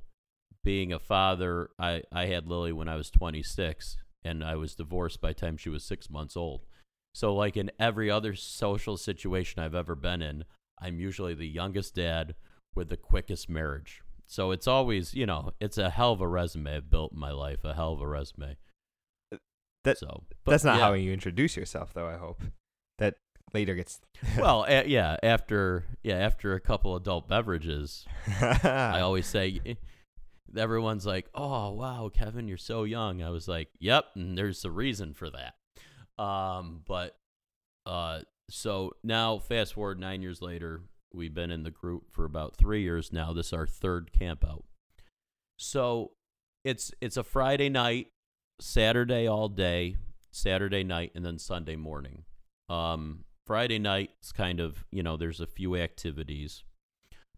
being 0.62 0.92
a 0.92 0.98
father. 0.98 1.70
I, 1.78 2.02
I 2.12 2.26
had 2.26 2.46
Lily 2.46 2.72
when 2.72 2.88
I 2.88 2.96
was 2.96 3.10
26, 3.10 3.96
and 4.24 4.44
I 4.44 4.56
was 4.56 4.74
divorced 4.74 5.20
by 5.20 5.28
the 5.28 5.34
time 5.40 5.56
she 5.56 5.68
was 5.70 5.84
six 5.84 6.10
months 6.10 6.36
old. 6.36 6.66
So, 7.14 7.34
like 7.34 7.56
in 7.56 7.70
every 7.78 8.10
other 8.10 8.34
social 8.34 8.96
situation 8.96 9.62
I've 9.62 9.74
ever 9.74 9.94
been 9.94 10.22
in, 10.22 10.44
I'm 10.80 10.98
usually 11.00 11.34
the 11.34 11.48
youngest 11.48 11.94
dad 11.94 12.34
with 12.74 12.88
the 12.88 12.96
quickest 12.96 13.48
marriage. 13.48 14.02
So 14.26 14.52
it's 14.52 14.68
always, 14.68 15.12
you 15.12 15.26
know, 15.26 15.50
it's 15.60 15.76
a 15.76 15.90
hell 15.90 16.12
of 16.12 16.20
a 16.20 16.28
resume 16.28 16.76
I've 16.76 16.88
built 16.90 17.12
in 17.12 17.18
my 17.18 17.32
life, 17.32 17.64
a 17.64 17.74
hell 17.74 17.92
of 17.94 18.00
a 18.00 18.06
resume. 18.06 18.56
That- 19.84 19.98
so 19.98 20.22
but 20.44 20.52
That's 20.52 20.64
not 20.64 20.76
yeah. 20.78 20.84
how 20.84 20.92
you 20.92 21.12
introduce 21.12 21.56
yourself, 21.56 21.92
though, 21.94 22.06
I 22.06 22.16
hope. 22.16 22.40
That 22.98 23.16
later 23.52 23.74
gets. 23.74 24.00
well, 24.38 24.64
a- 24.68 24.86
yeah, 24.86 25.16
after 25.22 25.84
yeah, 26.04 26.16
after 26.16 26.54
a 26.54 26.60
couple 26.60 26.94
adult 26.96 27.28
beverages, 27.28 28.06
I 28.40 29.00
always 29.00 29.26
say, 29.26 29.60
everyone's 30.56 31.06
like, 31.06 31.28
"Oh 31.34 31.72
wow, 31.72 32.10
Kevin, 32.12 32.48
you're 32.48 32.56
so 32.56 32.84
young." 32.84 33.22
I 33.22 33.30
was 33.30 33.48
like, 33.48 33.68
"Yep," 33.78 34.04
and 34.14 34.38
there's 34.38 34.64
a 34.64 34.70
reason 34.70 35.14
for 35.14 35.30
that. 35.30 35.54
Um, 36.22 36.82
but 36.86 37.16
uh, 37.86 38.20
so 38.50 38.92
now 39.02 39.38
fast 39.38 39.74
forward 39.74 39.98
nine 39.98 40.22
years 40.22 40.42
later, 40.42 40.82
we've 41.12 41.34
been 41.34 41.50
in 41.50 41.62
the 41.62 41.70
group 41.70 42.10
for 42.10 42.24
about 42.24 42.56
three 42.56 42.82
years 42.82 43.12
now. 43.12 43.32
This 43.32 43.48
is 43.48 43.52
our 43.52 43.66
third 43.66 44.12
camp 44.12 44.44
out. 44.44 44.64
So 45.58 46.12
it's 46.64 46.92
it's 47.00 47.16
a 47.16 47.24
Friday 47.24 47.68
night, 47.68 48.08
Saturday 48.60 49.26
all 49.26 49.48
day, 49.48 49.96
Saturday 50.30 50.84
night, 50.84 51.12
and 51.14 51.24
then 51.24 51.38
Sunday 51.38 51.76
morning. 51.76 52.24
Um, 52.68 53.24
Friday 53.46 53.78
night 53.78 54.10
is 54.22 54.32
kind 54.32 54.60
of 54.60 54.84
you 54.90 55.02
know 55.02 55.16
there's 55.16 55.40
a 55.40 55.46
few 55.46 55.76
activities, 55.76 56.64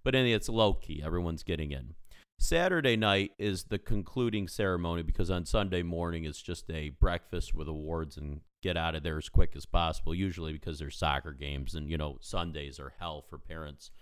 but 0.05 0.15
anyway, 0.15 0.33
it's 0.33 0.49
low 0.49 0.75
key. 0.75 1.03
Everyone's 1.05 1.43
getting 1.43 1.73
in. 1.73 1.95
Saturday 2.43 2.97
night 2.97 3.31
is 3.39 3.63
the 3.63 3.79
concluding 3.79 4.49
ceremony 4.49 5.03
because 5.03 5.31
on 5.31 5.47
Sunday 5.47 5.85
morning 5.85 6.25
it's 6.25 6.43
just 6.43 6.69
a 6.71 6.89
breakfast 6.89 7.55
with 7.55 7.69
awards 7.69 8.17
and 8.17 8.41
get 8.65 8.77
out 8.77 8.97
of 8.97 9.05
there 9.05 9.17
as 9.17 9.29
quick 9.29 9.53
as 9.55 9.65
possible. 9.65 10.13
Usually 10.13 10.53
because 10.53 10.81
there's 10.81 10.97
soccer 10.97 11.31
games 11.31 11.77
and 11.77 11.89
you 11.89 11.97
know 11.97 12.19
Sundays 12.21 12.81
are 12.81 12.95
hell 12.99 13.23
for 13.23 13.39
parents 13.39 13.93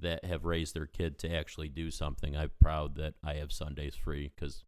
that 0.00 0.24
have 0.24 0.44
raised 0.44 0.74
their 0.74 0.86
kid 0.86 1.20
to 1.20 1.32
actually 1.32 1.68
do 1.68 1.88
something. 1.88 2.36
I'm 2.36 2.50
proud 2.60 2.96
that 2.96 3.14
I 3.22 3.34
have 3.34 3.52
Sundays 3.52 3.94
free 3.94 4.32
because 4.34 4.64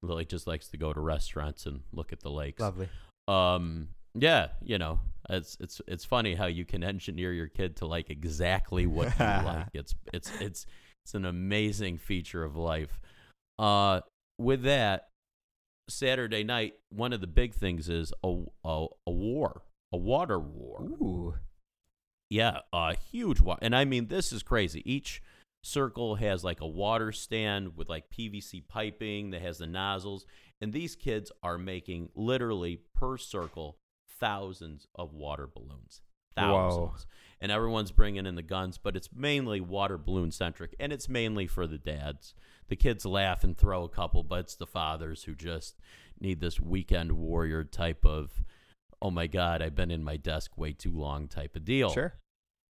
Lily 0.00 0.24
just 0.24 0.46
likes 0.46 0.68
to 0.68 0.78
go 0.78 0.94
to 0.94 1.00
restaurants 1.00 1.66
and 1.66 1.80
look 1.92 2.14
at 2.14 2.20
the 2.20 2.30
lakes. 2.30 2.62
Lovely. 2.62 2.88
Um, 3.28 3.88
yeah, 4.14 4.48
you 4.62 4.78
know, 4.78 5.00
it's 5.28 5.54
it's 5.60 5.82
it's 5.86 6.06
funny 6.06 6.34
how 6.34 6.46
you 6.46 6.64
can 6.64 6.82
engineer 6.82 7.34
your 7.34 7.48
kid 7.48 7.76
to 7.76 7.86
like 7.86 8.08
exactly 8.08 8.86
what 8.86 9.08
you 9.18 9.24
like. 9.26 9.68
It's 9.74 9.94
it's 10.14 10.32
it's 10.40 10.66
it's 11.04 11.14
an 11.14 11.24
amazing 11.24 11.98
feature 11.98 12.44
of 12.44 12.56
life. 12.56 13.00
Uh, 13.58 14.00
with 14.38 14.62
that, 14.62 15.08
Saturday 15.88 16.44
night, 16.44 16.74
one 16.90 17.12
of 17.12 17.20
the 17.20 17.26
big 17.26 17.54
things 17.54 17.88
is 17.88 18.12
a 18.22 18.44
a, 18.64 18.86
a 19.06 19.10
war, 19.10 19.62
a 19.92 19.96
water 19.96 20.38
war. 20.38 20.82
Ooh. 20.82 21.34
Yeah, 22.30 22.60
a 22.72 22.94
huge 22.94 23.40
water. 23.40 23.58
And 23.62 23.74
I 23.74 23.84
mean, 23.84 24.06
this 24.06 24.32
is 24.32 24.44
crazy. 24.44 24.82
Each 24.90 25.20
circle 25.64 26.14
has 26.14 26.44
like 26.44 26.60
a 26.60 26.66
water 26.66 27.12
stand 27.12 27.76
with 27.76 27.88
like 27.88 28.10
PVC 28.10 28.66
piping 28.68 29.30
that 29.30 29.42
has 29.42 29.58
the 29.58 29.66
nozzles. 29.66 30.26
And 30.60 30.72
these 30.72 30.94
kids 30.94 31.32
are 31.42 31.58
making 31.58 32.10
literally 32.14 32.80
per 32.94 33.16
circle 33.16 33.78
thousands 34.20 34.86
of 34.94 35.12
water 35.12 35.48
balloons. 35.52 36.02
Thousands. 36.36 37.02
Whoa. 37.04 37.06
And 37.42 37.50
everyone's 37.50 37.90
bringing 37.92 38.26
in 38.26 38.34
the 38.34 38.42
guns, 38.42 38.76
but 38.76 38.96
it's 38.96 39.08
mainly 39.14 39.60
water 39.60 39.96
balloon 39.96 40.30
centric. 40.30 40.74
And 40.78 40.92
it's 40.92 41.08
mainly 41.08 41.46
for 41.46 41.66
the 41.66 41.78
dads. 41.78 42.34
The 42.68 42.76
kids 42.76 43.06
laugh 43.06 43.42
and 43.42 43.56
throw 43.56 43.82
a 43.84 43.88
couple, 43.88 44.22
but 44.22 44.40
it's 44.40 44.54
the 44.56 44.66
fathers 44.66 45.24
who 45.24 45.34
just 45.34 45.76
need 46.20 46.40
this 46.40 46.60
weekend 46.60 47.12
warrior 47.12 47.64
type 47.64 48.04
of, 48.04 48.44
oh 49.00 49.10
my 49.10 49.26
God, 49.26 49.62
I've 49.62 49.74
been 49.74 49.90
in 49.90 50.04
my 50.04 50.18
desk 50.18 50.58
way 50.58 50.72
too 50.72 50.92
long 50.92 51.28
type 51.28 51.56
of 51.56 51.64
deal 51.64 51.90
Sure. 51.90 52.12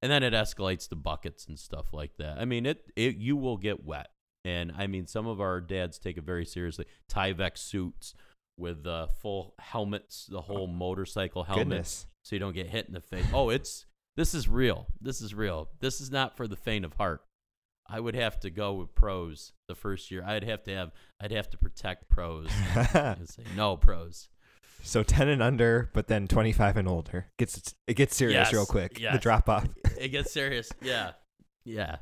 and 0.03 0.12
then 0.12 0.23
it 0.23 0.35
escalates 0.35 0.87
to 0.91 0.97
buckets 0.97 1.47
and 1.47 1.59
stuff 1.59 1.95
like 1.95 2.19
that. 2.19 2.38
I 2.38 2.45
mean, 2.45 2.67
it, 2.67 2.85
it 2.95 3.17
you 3.17 3.37
will 3.37 3.57
get 3.57 3.85
wet, 3.85 4.09
and 4.45 4.71
I 4.77 4.87
mean, 4.87 5.07
some 5.07 5.27
of 5.27 5.41
our 5.41 5.61
dads 5.62 5.99
take 5.99 6.19
it 6.19 6.25
very 6.25 6.45
seriously. 6.45 6.85
Tyvek 7.11 7.57
suits 7.57 8.15
with 8.59 8.87
uh, 8.87 9.07
full 9.07 9.55
helmets, 9.59 10.27
the 10.31 10.43
whole 10.43 10.67
motorcycle 10.67 11.45
helmet, 11.45 11.69
Goodness. 11.69 12.07
So 12.29 12.37
you 12.37 12.41
don't 12.41 12.53
get 12.55 12.69
hit 12.69 12.87
in 12.87 12.93
the 12.93 13.01
face. 13.01 13.25
Oh, 13.33 13.49
it's 13.49 13.87
this 14.15 14.35
is 14.35 14.49
real. 14.49 14.87
This 15.01 15.23
is 15.23 15.35
real. 15.35 15.71
This 15.81 15.99
is 15.99 16.11
not 16.11 16.37
for 16.37 16.47
the 16.47 16.57
faint 16.57 16.85
of 16.85 16.93
heart. 16.95 17.23
I 17.89 18.01
would 18.01 18.15
have 18.15 18.39
to 18.41 18.51
go 18.51 18.75
with 18.75 18.95
pros 18.95 19.53
the 19.67 19.75
first 19.75 20.11
year. 20.11 20.23
I'd 20.27 20.45
have 20.45 20.63
to 20.65 20.75
have. 20.75 20.91
I'd 21.19 21.33
have 21.33 21.49
to 21.51 21.57
protect 21.57 22.11
pros 22.11 22.51
and 22.95 23.27
say 23.27 23.45
no 23.57 23.79
pros. 23.79 24.29
so 24.83 25.03
10 25.03 25.29
and 25.29 25.43
under, 25.43 25.89
but 25.95 26.07
then 26.07 26.29
25 26.29 26.77
and 26.77 26.87
older. 26.87 27.29
Gets 27.39 27.75
it 27.87 27.95
gets 27.95 28.15
serious 28.15 28.35
Yes, 28.35 28.53
real 28.53 28.67
quick. 28.67 29.01
The 29.01 29.19
drop 29.19 29.49
off. 29.49 29.67
it 29.99 30.09
gets 30.09 30.31
serious. 30.31 30.71
Yeah, 30.83 31.13
yeah, 31.65 31.97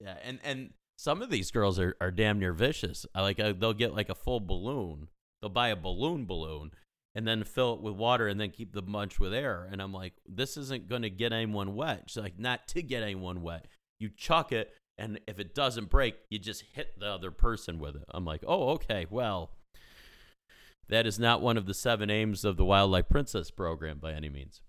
yeah. 0.00 0.16
And 0.24 0.40
and 0.42 0.70
some 0.98 1.22
of 1.22 1.30
these 1.30 1.52
girls 1.52 1.78
are, 1.78 1.96
are 2.00 2.10
damn 2.10 2.40
near 2.40 2.52
vicious. 2.52 3.06
I 3.14 3.22
like 3.22 3.38
uh, 3.38 3.52
they'll 3.56 3.72
get 3.72 3.94
like 3.94 4.08
a 4.08 4.16
full 4.16 4.40
balloon. 4.40 5.06
They'll 5.40 5.48
buy 5.50 5.68
a 5.68 5.76
balloon 5.76 6.24
balloon 6.24 6.72
and 7.14 7.26
then 7.26 7.44
fill 7.44 7.74
it 7.74 7.80
with 7.80 7.94
water 7.94 8.28
and 8.28 8.40
then 8.40 8.50
keep 8.50 8.72
the 8.72 8.82
bunch 8.82 9.18
with 9.18 9.32
air. 9.32 9.68
And 9.70 9.80
I'm 9.80 9.92
like, 9.92 10.14
this 10.26 10.56
isn't 10.56 10.88
going 10.88 11.02
to 11.02 11.10
get 11.10 11.32
anyone 11.32 11.74
wet. 11.74 12.04
She's 12.06 12.22
like, 12.22 12.38
not 12.38 12.66
to 12.68 12.82
get 12.82 13.02
anyone 13.02 13.42
wet. 13.42 13.66
You 14.00 14.10
chuck 14.14 14.52
it, 14.52 14.72
and 14.98 15.20
if 15.26 15.38
it 15.38 15.54
doesn't 15.54 15.90
break, 15.90 16.16
you 16.30 16.38
just 16.38 16.64
hit 16.72 16.98
the 16.98 17.06
other 17.06 17.30
person 17.30 17.78
with 17.78 17.96
it. 17.96 18.04
I'm 18.10 18.24
like, 18.24 18.42
oh, 18.46 18.70
okay, 18.70 19.06
well. 19.08 19.52
That 20.88 21.06
is 21.06 21.18
not 21.18 21.40
one 21.40 21.56
of 21.56 21.64
the 21.64 21.72
seven 21.72 22.10
aims 22.10 22.44
of 22.44 22.58
the 22.58 22.64
Wildlife 22.64 23.08
Princess 23.08 23.50
program 23.50 23.98
by 23.98 24.12
any 24.12 24.28
means. 24.28 24.60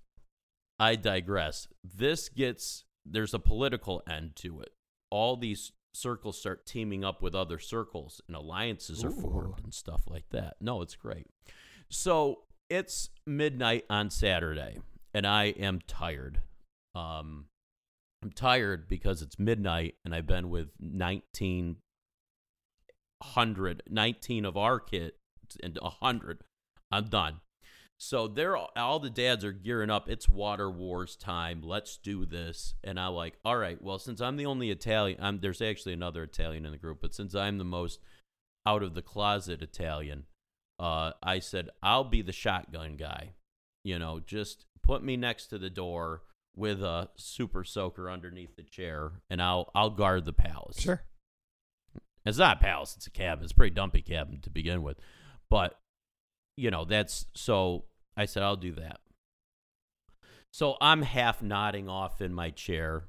I 0.79 0.95
digress. 0.95 1.67
This 1.83 2.29
gets 2.29 2.85
there's 3.05 3.33
a 3.33 3.39
political 3.39 4.01
end 4.09 4.35
to 4.37 4.61
it. 4.61 4.69
All 5.11 5.37
these 5.37 5.71
circles 5.93 6.39
start 6.39 6.65
teaming 6.65 7.05
up 7.05 7.21
with 7.21 7.35
other 7.35 7.59
circles 7.59 8.21
and 8.27 8.35
alliances 8.35 9.03
are 9.03 9.11
formed 9.11 9.61
and 9.63 9.73
stuff 9.73 10.03
like 10.07 10.29
that. 10.31 10.55
No, 10.59 10.81
it's 10.81 10.95
great. 10.95 11.27
So 11.89 12.43
it's 12.69 13.09
midnight 13.27 13.85
on 13.89 14.09
Saturday, 14.09 14.79
and 15.13 15.25
I 15.25 15.45
am 15.45 15.81
tired. 15.87 16.41
Um, 16.93 17.45
I'm 18.23 18.31
tired 18.31 18.87
because 18.87 19.21
it's 19.21 19.37
midnight, 19.37 19.95
and 20.03 20.15
I've 20.15 20.27
been 20.27 20.49
with 20.49 20.69
19 20.79 21.77
hundred, 23.21 23.83
19 23.89 24.45
of 24.45 24.57
our 24.57 24.79
kids 24.79 25.13
and 25.63 25.77
100. 25.81 26.41
I'm 26.91 27.05
done. 27.05 27.41
So 27.97 28.27
they're 28.27 28.57
all, 28.57 28.71
all 28.75 28.99
the 28.99 29.09
dads 29.09 29.45
are 29.45 29.53
gearing 29.53 29.89
up. 29.89 30.09
It's 30.09 30.27
water 30.27 30.69
wars 30.69 31.15
time. 31.15 31.61
Let's 31.63 31.97
do 31.97 32.25
this. 32.25 32.75
And 32.83 32.99
I'm 32.99 33.13
like, 33.13 33.37
all 33.45 33.57
right. 33.57 33.81
Well, 33.81 33.99
since 33.99 34.19
I'm 34.19 34.35
the 34.35 34.45
only 34.45 34.69
Italian, 34.69 35.19
I'm, 35.21 35.39
there's 35.39 35.61
actually 35.61 35.93
another 35.93 36.23
Italian 36.23 36.65
in 36.65 36.71
the 36.71 36.77
group, 36.77 36.99
but 37.01 37.15
since 37.15 37.33
I'm 37.33 37.57
the 37.57 37.63
most 37.63 37.99
out 38.65 38.83
of 38.83 38.95
the 38.95 39.01
closet 39.01 39.61
Italian, 39.61 40.25
uh, 40.79 41.11
I 41.21 41.39
said 41.39 41.69
I'll 41.81 42.03
be 42.03 42.21
the 42.21 42.31
shotgun 42.31 42.95
guy. 42.95 43.33
You 43.83 43.99
know, 43.99 44.19
just 44.25 44.65
put 44.83 45.03
me 45.03 45.17
next 45.17 45.47
to 45.47 45.57
the 45.57 45.69
door 45.69 46.23
with 46.55 46.81
a 46.81 47.09
super 47.17 47.63
soaker 47.63 48.09
underneath 48.09 48.55
the 48.55 48.63
chair, 48.63 49.11
and 49.29 49.41
I'll 49.41 49.69
I'll 49.75 49.89
guard 49.89 50.25
the 50.25 50.33
palace. 50.33 50.79
Sure. 50.79 51.01
It's 52.25 52.39
not 52.39 52.57
a 52.57 52.59
palace, 52.59 52.95
it's 52.95 53.07
a 53.07 53.11
cabin. 53.11 53.43
It's 53.43 53.53
a 53.53 53.55
pretty 53.55 53.75
dumpy 53.75 54.01
cabin 54.01 54.39
to 54.41 54.49
begin 54.49 54.81
with. 54.81 54.97
But, 55.49 55.77
you 56.57 56.71
know, 56.71 56.83
that's 56.83 57.27
so 57.35 57.85
I 58.17 58.25
said, 58.25 58.41
I'll 58.41 58.55
do 58.55 58.73
that. 58.73 58.99
So 60.51 60.77
I'm 60.81 61.01
half 61.03 61.41
nodding 61.41 61.89
off 61.89 62.21
in 62.21 62.33
my 62.33 62.49
chair 62.49 63.03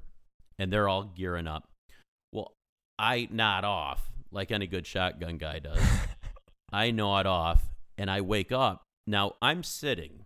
and 0.58 0.72
they're 0.72 0.88
all 0.88 1.04
gearing 1.04 1.46
up. 1.46 1.68
Well, 2.32 2.52
I 2.98 3.28
nod 3.30 3.64
off 3.64 4.10
like 4.30 4.50
any 4.50 4.66
good 4.66 4.86
shotgun 4.86 5.38
guy 5.38 5.60
does. 5.60 5.80
I 6.72 6.90
nod 6.90 7.26
off 7.26 7.70
and 7.96 8.10
I 8.10 8.20
wake 8.20 8.52
up. 8.52 8.82
Now 9.06 9.34
I'm 9.40 9.62
sitting. 9.62 10.24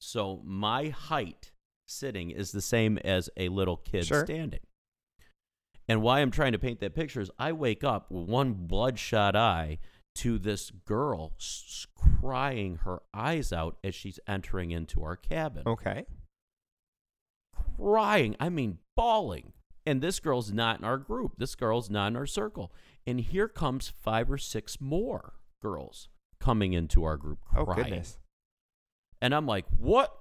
So 0.00 0.40
my 0.44 0.88
height 0.88 1.52
sitting 1.86 2.30
is 2.30 2.52
the 2.52 2.60
same 2.60 2.98
as 2.98 3.30
a 3.36 3.48
little 3.48 3.76
kid 3.76 4.06
Sure. 4.06 4.24
standing. 4.24 4.60
And 5.88 6.02
why 6.02 6.20
I'm 6.20 6.30
trying 6.30 6.52
to 6.52 6.58
paint 6.58 6.80
that 6.80 6.94
picture 6.94 7.20
is 7.20 7.30
I 7.38 7.52
wake 7.52 7.82
up 7.82 8.10
with 8.10 8.28
one 8.28 8.52
bloodshot 8.52 9.34
eye 9.34 9.78
to 10.16 10.38
this 10.38 10.70
girl 10.70 11.32
s- 11.38 11.86
crying 12.20 12.76
her 12.84 13.00
eyes 13.14 13.52
out 13.52 13.78
as 13.82 13.94
she's 13.94 14.20
entering 14.26 14.70
into 14.70 15.02
our 15.02 15.16
cabin. 15.16 15.62
Okay. 15.66 16.04
Crying. 17.76 18.36
I 18.38 18.48
mean, 18.48 18.78
bawling. 18.96 19.52
And 19.86 20.02
this 20.02 20.20
girl's 20.20 20.52
not 20.52 20.78
in 20.80 20.84
our 20.84 20.98
group. 20.98 21.34
This 21.38 21.54
girl's 21.54 21.88
not 21.88 22.08
in 22.08 22.16
our 22.16 22.26
circle. 22.26 22.72
And 23.06 23.20
here 23.20 23.48
comes 23.48 23.88
five 23.88 24.30
or 24.30 24.36
six 24.38 24.80
more 24.80 25.34
girls 25.60 26.08
coming 26.40 26.72
into 26.72 27.04
our 27.04 27.16
group 27.16 27.38
Oh 27.56 27.64
crying. 27.64 27.82
goodness. 27.84 28.18
And 29.20 29.34
I'm 29.34 29.46
like, 29.46 29.64
what? 29.76 30.12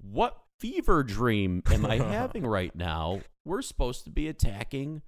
What 0.00 0.36
fever 0.60 1.02
dream 1.02 1.62
am 1.72 1.86
I 1.86 1.96
having 1.98 2.46
right 2.46 2.74
now? 2.74 3.20
We're 3.44 3.62
supposed 3.62 4.04
to 4.04 4.10
be 4.10 4.28
attacking 4.28 5.02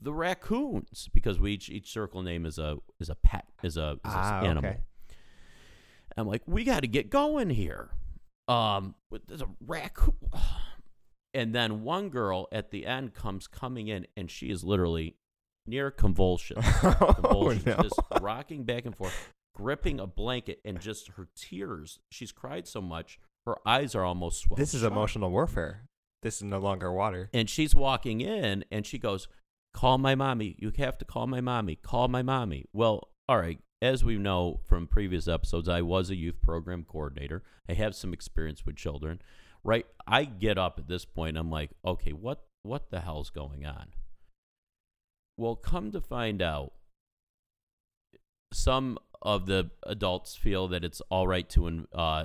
the 0.00 0.12
raccoons 0.12 1.08
because 1.12 1.38
we 1.38 1.52
each 1.52 1.68
each 1.70 1.90
circle 1.92 2.22
name 2.22 2.44
is 2.46 2.58
a 2.58 2.78
is 2.98 3.08
a 3.08 3.14
pet 3.14 3.46
is 3.62 3.76
a, 3.76 3.92
is 3.92 3.98
Ah, 4.04 4.40
animal. 4.40 4.70
okay. 4.70 4.80
I'm 6.16 6.26
like, 6.26 6.42
we 6.46 6.64
got 6.64 6.80
to 6.80 6.88
get 6.88 7.08
going 7.08 7.50
here. 7.50 7.90
Um, 8.48 8.94
there's 9.28 9.42
a 9.42 9.48
raccoon. 9.64 10.14
And 11.34 11.54
then 11.54 11.82
one 11.82 12.10
girl 12.10 12.46
at 12.52 12.70
the 12.72 12.84
end 12.84 13.14
comes 13.14 13.46
coming 13.46 13.88
in, 13.88 14.06
and 14.18 14.30
she 14.30 14.50
is 14.50 14.62
literally 14.64 15.16
near 15.66 15.90
convulsion, 15.90 16.56
oh 16.62 17.56
no. 17.64 17.76
just 17.82 18.00
rocking 18.20 18.64
back 18.64 18.84
and 18.84 18.96
forth, 18.96 19.14
gripping 19.54 20.00
a 20.00 20.06
blanket, 20.06 20.60
and 20.64 20.80
just 20.80 21.08
her 21.16 21.28
tears. 21.36 21.98
She's 22.10 22.32
cried 22.32 22.66
so 22.66 22.80
much, 22.80 23.18
her 23.46 23.56
eyes 23.66 23.94
are 23.94 24.04
almost 24.04 24.42
swollen. 24.42 24.60
This 24.60 24.74
is 24.74 24.82
emotional 24.82 25.30
warfare. 25.30 25.84
This 26.22 26.36
is 26.36 26.44
no 26.44 26.58
longer 26.58 26.92
water. 26.92 27.28
And 27.34 27.50
she's 27.50 27.74
walking 27.74 28.20
in, 28.20 28.64
and 28.70 28.86
she 28.86 28.98
goes, 28.98 29.26
"Call 29.74 29.98
my 29.98 30.14
mommy. 30.14 30.54
You 30.58 30.72
have 30.78 30.98
to 30.98 31.04
call 31.04 31.26
my 31.26 31.40
mommy. 31.40 31.76
Call 31.76 32.08
my 32.08 32.22
mommy." 32.22 32.66
Well, 32.72 33.08
all 33.28 33.38
right. 33.38 33.58
as 33.80 34.04
we 34.04 34.16
know 34.16 34.60
from 34.64 34.86
previous 34.86 35.26
episodes, 35.26 35.68
I 35.68 35.82
was 35.82 36.08
a 36.10 36.14
youth 36.14 36.40
program 36.40 36.84
coordinator. 36.84 37.42
I 37.68 37.72
have 37.72 37.96
some 37.96 38.12
experience 38.12 38.64
with 38.64 38.76
children. 38.76 39.20
Right? 39.64 39.86
I 40.06 40.24
get 40.24 40.58
up 40.58 40.78
at 40.78 40.86
this 40.88 41.04
point. 41.04 41.36
I'm 41.36 41.50
like, 41.50 41.70
okay, 41.84 42.12
what 42.12 42.44
what 42.62 42.90
the 42.90 43.00
hell's 43.00 43.30
going 43.30 43.66
on? 43.66 43.88
Well, 45.36 45.56
come 45.56 45.90
to 45.92 46.00
find 46.00 46.42
out, 46.42 46.72
some 48.52 48.98
of 49.22 49.46
the 49.46 49.70
adults 49.84 50.36
feel 50.36 50.68
that 50.68 50.84
it's 50.84 51.00
all 51.10 51.26
right 51.26 51.48
to 51.50 51.86
uh, 51.94 52.24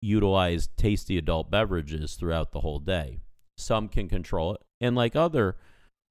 utilize 0.00 0.68
tasty 0.76 1.16
adult 1.18 1.50
beverages 1.50 2.14
throughout 2.14 2.52
the 2.52 2.60
whole 2.60 2.78
day. 2.80 3.20
Some 3.56 3.88
can 3.88 4.08
control 4.08 4.54
it, 4.54 4.60
and 4.80 4.96
like 4.96 5.14
other 5.14 5.56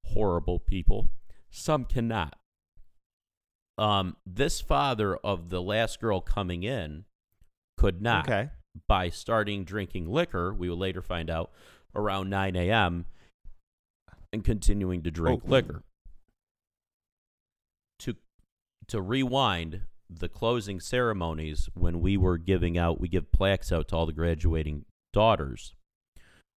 horrible 0.06 0.58
people, 0.58 1.10
some 1.50 1.84
cannot. 1.84 2.36
Um, 3.78 4.16
this 4.24 4.60
father 4.60 5.16
of 5.16 5.50
the 5.50 5.60
last 5.62 6.00
girl 6.00 6.20
coming 6.20 6.62
in 6.62 7.04
could 7.76 8.00
not. 8.00 8.26
Okay. 8.26 8.50
By 8.88 9.10
starting 9.10 9.64
drinking 9.64 10.10
liquor, 10.10 10.54
we 10.54 10.70
will 10.70 10.78
later 10.78 11.02
find 11.02 11.28
out 11.28 11.50
around 11.94 12.30
9 12.30 12.56
a.m. 12.56 13.04
and 14.32 14.42
continuing 14.42 15.02
to 15.02 15.10
drink 15.10 15.42
Oh. 15.44 15.50
liquor. 15.50 15.82
To 18.88 19.00
rewind 19.00 19.82
the 20.10 20.28
closing 20.28 20.80
ceremonies 20.80 21.68
when 21.74 22.00
we 22.00 22.16
were 22.16 22.36
giving 22.38 22.76
out, 22.76 23.00
we 23.00 23.08
give 23.08 23.32
plaques 23.32 23.72
out 23.72 23.88
to 23.88 23.96
all 23.96 24.06
the 24.06 24.12
graduating 24.12 24.84
daughters. 25.12 25.74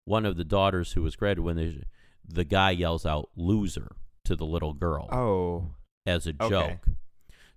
One 0.05 0.25
of 0.25 0.35
the 0.37 0.43
daughters 0.45 0.93
who 0.93 1.01
was 1.01 1.15
graduating, 1.15 1.45
when 1.45 1.55
they, 1.57 1.83
the 2.27 2.43
guy 2.43 2.71
yells 2.71 3.05
out 3.05 3.29
"loser" 3.35 3.95
to 4.25 4.35
the 4.35 4.45
little 4.45 4.73
girl 4.73 5.07
Oh. 5.11 5.75
as 6.05 6.27
a 6.27 6.33
Okay. 6.39 6.49
joke. 6.49 6.87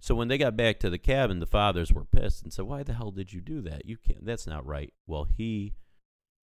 So 0.00 0.14
when 0.14 0.28
they 0.28 0.38
got 0.38 0.56
back 0.56 0.78
to 0.80 0.90
the 0.90 0.98
cabin, 0.98 1.40
the 1.40 1.46
fathers 1.46 1.92
were 1.92 2.04
pissed 2.04 2.42
and 2.44 2.52
said, 2.52 2.66
"Why 2.66 2.82
the 2.84 2.94
hell 2.94 3.10
did 3.10 3.32
you 3.32 3.40
do 3.40 3.60
that? 3.62 3.84
You 3.86 3.96
can't. 3.96 4.24
That's 4.24 4.46
not 4.46 4.64
right." 4.64 4.94
Well, 5.06 5.24
he, 5.24 5.74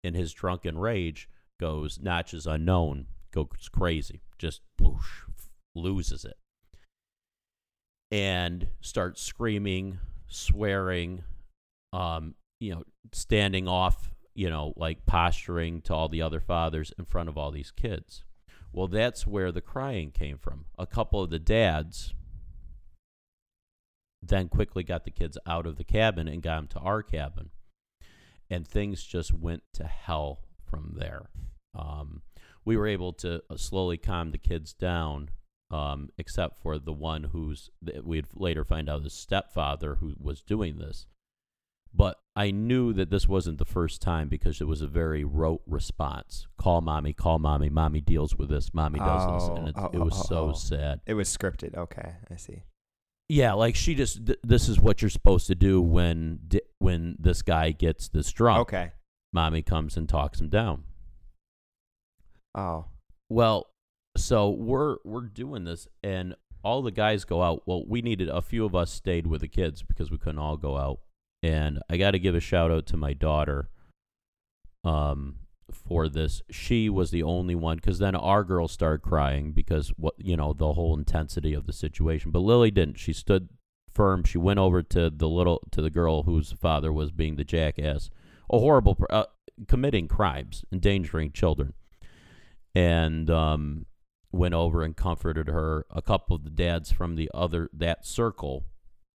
in 0.02 0.14
his 0.14 0.32
drunken 0.32 0.76
rage, 0.78 1.28
goes 1.60 2.00
notches 2.00 2.46
unknown, 2.46 3.06
goes 3.30 3.68
crazy, 3.70 4.22
just 4.38 4.60
whoosh, 4.80 5.22
loses 5.74 6.24
it, 6.24 6.36
and 8.14 8.68
start 8.80 9.18
screaming, 9.18 9.98
swearing, 10.28 11.24
um, 11.92 12.36
you 12.60 12.72
know, 12.72 12.84
standing 13.10 13.66
off, 13.66 14.14
you 14.36 14.48
know, 14.48 14.72
like 14.76 15.04
posturing 15.04 15.80
to 15.80 15.92
all 15.92 16.08
the 16.08 16.22
other 16.22 16.38
fathers 16.38 16.92
in 16.96 17.06
front 17.06 17.28
of 17.28 17.36
all 17.36 17.50
these 17.50 17.72
kids. 17.72 18.22
Well, 18.72 18.86
that's 18.86 19.26
where 19.26 19.50
the 19.50 19.60
crying 19.60 20.12
came 20.12 20.38
from. 20.38 20.66
A 20.78 20.86
couple 20.86 21.20
of 21.24 21.30
the 21.30 21.40
dads 21.40 22.14
then 24.22 24.48
quickly 24.48 24.84
got 24.84 25.04
the 25.04 25.10
kids 25.10 25.36
out 25.44 25.66
of 25.66 25.74
the 25.74 25.82
cabin 25.82 26.28
and 26.28 26.40
got 26.40 26.56
them 26.58 26.68
to 26.68 26.78
our 26.78 27.02
cabin. 27.02 27.50
And 28.48 28.64
things 28.66 29.02
just 29.02 29.32
went 29.32 29.64
to 29.72 29.84
hell 29.88 30.38
from 30.64 30.94
there. 30.96 31.30
Um, 31.74 32.22
we 32.64 32.76
were 32.76 32.86
able 32.86 33.12
to 33.14 33.42
uh, 33.50 33.56
slowly 33.56 33.96
calm 33.96 34.30
the 34.30 34.38
kids 34.38 34.72
down, 34.72 35.30
um, 35.74 36.08
except 36.18 36.56
for 36.62 36.78
the 36.78 36.92
one 36.92 37.24
who's, 37.24 37.68
we'd 38.04 38.26
later 38.34 38.64
find 38.64 38.88
out 38.88 39.02
his 39.02 39.12
stepfather 39.12 39.96
who 39.96 40.14
was 40.20 40.40
doing 40.42 40.78
this. 40.78 41.06
But 41.92 42.16
I 42.36 42.50
knew 42.50 42.92
that 42.92 43.10
this 43.10 43.28
wasn't 43.28 43.58
the 43.58 43.64
first 43.64 44.00
time 44.00 44.28
because 44.28 44.60
it 44.60 44.66
was 44.68 44.82
a 44.82 44.86
very 44.86 45.24
rote 45.24 45.62
response. 45.66 46.46
Call 46.58 46.80
mommy, 46.80 47.12
call 47.12 47.38
mommy. 47.38 47.68
Mommy 47.68 48.00
deals 48.00 48.36
with 48.36 48.50
this. 48.50 48.72
Mommy 48.72 48.98
does 48.98 49.42
this, 49.42 49.48
and 49.48 49.66
Oh, 49.66 49.68
it, 49.68 49.74
oh, 49.76 49.90
it 49.92 50.04
was 50.04 50.20
oh, 50.20 50.24
so 50.28 50.50
oh. 50.50 50.52
sad. 50.52 51.00
It 51.06 51.14
was 51.14 51.28
scripted. 51.28 51.76
Okay, 51.76 52.14
I 52.30 52.36
see. 52.36 52.62
Yeah, 53.28 53.54
like 53.54 53.74
she 53.74 53.94
just 53.94 54.26
th- 54.26 54.40
this 54.42 54.68
is 54.68 54.80
what 54.80 55.02
you're 55.02 55.08
supposed 55.08 55.46
to 55.46 55.54
do 55.54 55.80
when 55.80 56.40
di- 56.46 56.68
when 56.78 57.16
this 57.18 57.42
guy 57.42 57.70
gets 57.70 58.08
this 58.08 58.30
drunk. 58.32 58.60
Okay. 58.62 58.92
Mommy 59.32 59.62
comes 59.62 59.96
and 59.96 60.08
talks 60.08 60.40
him 60.40 60.48
down. 60.48 60.84
Oh. 62.54 62.86
Well, 63.28 63.68
so 64.16 64.50
we're 64.50 64.96
we're 65.04 65.22
doing 65.22 65.64
this 65.64 65.88
and 66.02 66.34
all 66.62 66.82
the 66.82 66.90
guys 66.90 67.24
go 67.24 67.42
out. 67.42 67.62
Well, 67.66 67.84
we 67.86 68.00
needed 68.00 68.28
a 68.28 68.40
few 68.40 68.64
of 68.64 68.74
us 68.74 68.90
stayed 68.90 69.26
with 69.26 69.42
the 69.42 69.48
kids 69.48 69.82
because 69.82 70.10
we 70.10 70.18
couldn't 70.18 70.38
all 70.38 70.56
go 70.56 70.78
out. 70.78 71.00
And 71.42 71.80
I 71.90 71.98
got 71.98 72.12
to 72.12 72.18
give 72.18 72.34
a 72.34 72.40
shout 72.40 72.70
out 72.70 72.86
to 72.86 72.96
my 72.96 73.12
daughter 73.12 73.68
um 74.82 75.36
for 75.72 76.08
this. 76.08 76.42
She 76.50 76.88
was 76.88 77.10
the 77.10 77.22
only 77.22 77.54
one 77.54 77.80
cuz 77.80 77.98
then 77.98 78.14
our 78.14 78.44
girls 78.44 78.72
started 78.72 79.02
crying 79.02 79.52
because 79.52 79.90
what, 79.96 80.14
you 80.18 80.36
know, 80.36 80.52
the 80.52 80.72
whole 80.72 80.96
intensity 80.96 81.52
of 81.52 81.66
the 81.66 81.72
situation. 81.72 82.30
But 82.30 82.40
Lily 82.40 82.70
didn't. 82.70 82.98
She 82.98 83.12
stood 83.12 83.48
firm. 83.90 84.24
She 84.24 84.38
went 84.38 84.58
over 84.58 84.82
to 84.82 85.10
the 85.10 85.28
little 85.28 85.62
to 85.70 85.82
the 85.82 85.90
girl 85.90 86.22
whose 86.22 86.52
father 86.52 86.92
was 86.92 87.10
being 87.10 87.36
the 87.36 87.44
jackass, 87.44 88.10
a 88.50 88.58
horrible 88.58 88.96
uh, 89.10 89.24
committing 89.68 90.08
crimes, 90.08 90.64
endangering 90.72 91.32
children. 91.32 91.74
And 92.74 93.28
um 93.30 93.86
went 94.34 94.54
over 94.54 94.82
and 94.82 94.96
comforted 94.96 95.48
her. 95.48 95.86
A 95.90 96.02
couple 96.02 96.36
of 96.36 96.44
the 96.44 96.50
dads 96.50 96.90
from 96.92 97.16
the 97.16 97.30
other 97.32 97.70
that 97.72 98.06
circle 98.06 98.64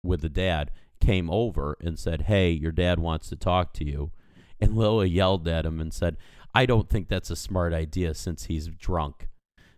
with 0.04 0.22
the 0.22 0.30
dad 0.30 0.72
came 1.00 1.30
over 1.30 1.78
and 1.82 1.98
said, 2.00 2.24
"Hey, 2.24 2.52
your 2.52 2.72
dad 2.72 3.00
wants 3.00 3.30
to 3.30 3.36
talk 3.36 3.74
to 3.74 3.86
you." 3.86 4.12
And 4.60 4.76
Lila 4.76 5.06
yelled 5.06 5.48
at 5.48 5.66
him 5.66 5.80
and 5.80 5.94
said, 5.94 6.18
"I 6.54 6.66
don't 6.66 6.90
think 6.90 7.08
that's 7.08 7.30
a 7.30 7.36
smart 7.36 7.74
idea 7.74 8.14
since 8.14 8.46
he's 8.46 8.68
drunk." 8.68 9.30